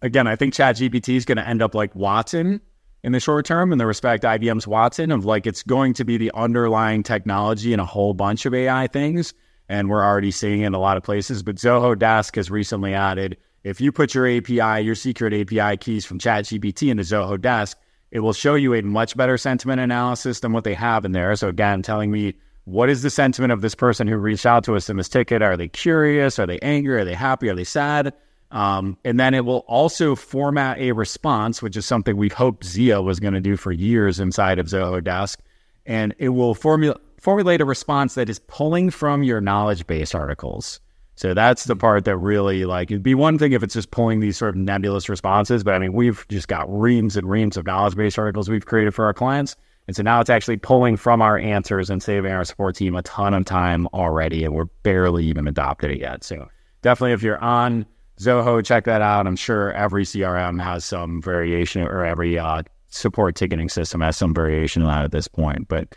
[0.00, 2.60] again, I think ChatGPT is going to end up like Watson
[3.04, 6.16] in the short term, in the respect IBM's Watson of like it's going to be
[6.16, 9.34] the underlying technology in a whole bunch of AI things,
[9.68, 11.42] and we're already seeing it in a lot of places.
[11.42, 16.06] But Zoho Desk has recently added if you put your API, your secret API keys
[16.06, 17.78] from ChatGPT into Zoho Desk,
[18.10, 21.36] it will show you a much better sentiment analysis than what they have in there.
[21.36, 22.34] So again, telling me
[22.64, 25.42] what is the sentiment of this person who reached out to us in this ticket?
[25.42, 26.38] Are they curious?
[26.38, 26.98] Are they angry?
[27.02, 27.50] Are they happy?
[27.50, 28.14] Are they sad?
[28.54, 33.02] Um, and then it will also format a response, which is something we've hoped Zia
[33.02, 35.40] was going to do for years inside of Zoho Desk.
[35.86, 40.78] And it will formula- formulate a response that is pulling from your knowledge base articles.
[41.16, 44.20] So that's the part that really like it'd be one thing if it's just pulling
[44.20, 47.66] these sort of nebulous responses, but I mean we've just got reams and reams of
[47.66, 49.56] knowledge base articles we've created for our clients.
[49.86, 53.02] And so now it's actually pulling from our answers and saving our support team a
[53.02, 56.24] ton of time already, and we're barely even adopted it yet.
[56.24, 56.48] So
[56.82, 57.86] definitely if you're on
[58.18, 59.26] Zoho, check that out.
[59.26, 64.32] I'm sure every CRM has some variation or every uh, support ticketing system has some
[64.32, 65.68] variation of that at this point.
[65.68, 65.88] But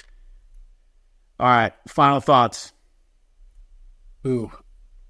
[1.39, 2.73] all right, final thoughts.
[4.25, 4.51] Ooh.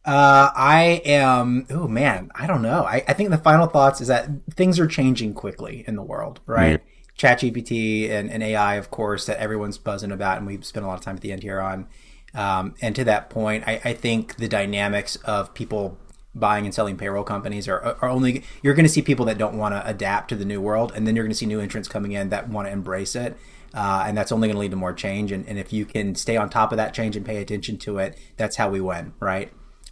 [0.03, 1.67] Uh, I am.
[1.69, 2.83] Oh man, I don't know.
[2.83, 6.39] I, I think the final thoughts is that things are changing quickly in the world,
[6.45, 6.81] right?
[7.17, 10.99] ChatGPT and, and AI, of course, that everyone's buzzing about, and we've spent a lot
[10.99, 11.87] of time at the end here on.
[12.33, 15.97] Um, and to that point, I, I think the dynamics of people
[16.39, 19.57] buying and selling payroll companies are, are only you're going to see people that don't
[19.57, 21.87] want to adapt to the new world, and then you're going to see new entrants
[21.87, 23.37] coming in that want to embrace it.
[23.73, 25.31] Uh, and that's only going to lead to more change.
[25.31, 27.97] And, and if you can stay on top of that change and pay attention to
[27.99, 29.51] it, that's how we win, right?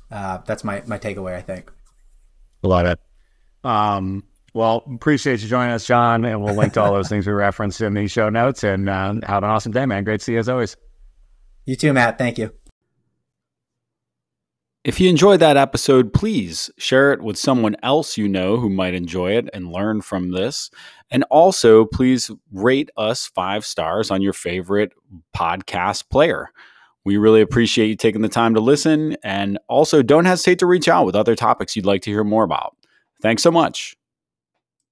[0.10, 1.72] Uh, that's my, my takeaway, I think.
[2.64, 3.00] Love it.
[3.64, 4.24] Um,
[4.54, 7.82] well, appreciate you joining us, John, and we'll link to all those things we referenced
[7.82, 8.64] in the show notes.
[8.64, 10.04] And uh, have an awesome day, man.
[10.04, 10.78] Great to see you as always.
[11.66, 12.18] You too, Matt.
[12.18, 12.54] Thank you.
[14.86, 18.94] If you enjoyed that episode, please share it with someone else you know who might
[18.94, 20.70] enjoy it and learn from this.
[21.10, 24.94] And also, please rate us five stars on your favorite
[25.36, 26.50] podcast player.
[27.04, 29.18] We really appreciate you taking the time to listen.
[29.24, 32.44] And also, don't hesitate to reach out with other topics you'd like to hear more
[32.44, 32.78] about.
[33.24, 33.98] Thanks so much.